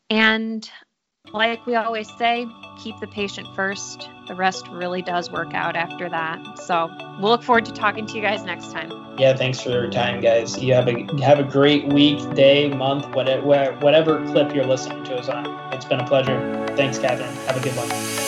And 0.10 0.70
like 1.32 1.66
we 1.66 1.76
always 1.76 2.10
say, 2.18 2.46
keep 2.78 3.00
the 3.00 3.08
patient 3.08 3.48
first. 3.56 4.10
The 4.28 4.36
rest 4.36 4.68
really 4.68 5.02
does 5.02 5.32
work 5.32 5.54
out 5.54 5.76
after 5.76 6.10
that. 6.10 6.60
So 6.60 6.90
we'll 7.20 7.32
look 7.32 7.44
forward 7.44 7.66
to 7.66 7.72
talking 7.72 8.06
to 8.08 8.16
you 8.16 8.22
guys 8.22 8.44
next 8.44 8.72
time. 8.72 8.92
Yeah, 9.18 9.36
thanks 9.36 9.62
for 9.62 9.70
your 9.70 9.90
time, 9.90 10.22
guys. 10.22 10.62
You 10.62 10.74
have 10.74 10.88
a 10.88 11.24
have 11.24 11.40
a 11.40 11.44
great 11.44 11.88
week, 11.88 12.34
day, 12.34 12.70
month, 12.70 13.08
whatever 13.16 13.74
whatever 13.80 14.26
clip 14.32 14.54
you're 14.54 14.66
listening 14.66 15.04
to 15.06 15.16
us 15.16 15.30
on. 15.30 15.46
It's 15.74 15.86
been 15.86 16.00
a 16.00 16.08
pleasure. 16.08 16.66
Thanks, 16.76 16.98
Katherine. 16.98 17.34
Have 17.48 17.58
a 17.58 17.62
good 17.62 17.76
one. 17.76 18.23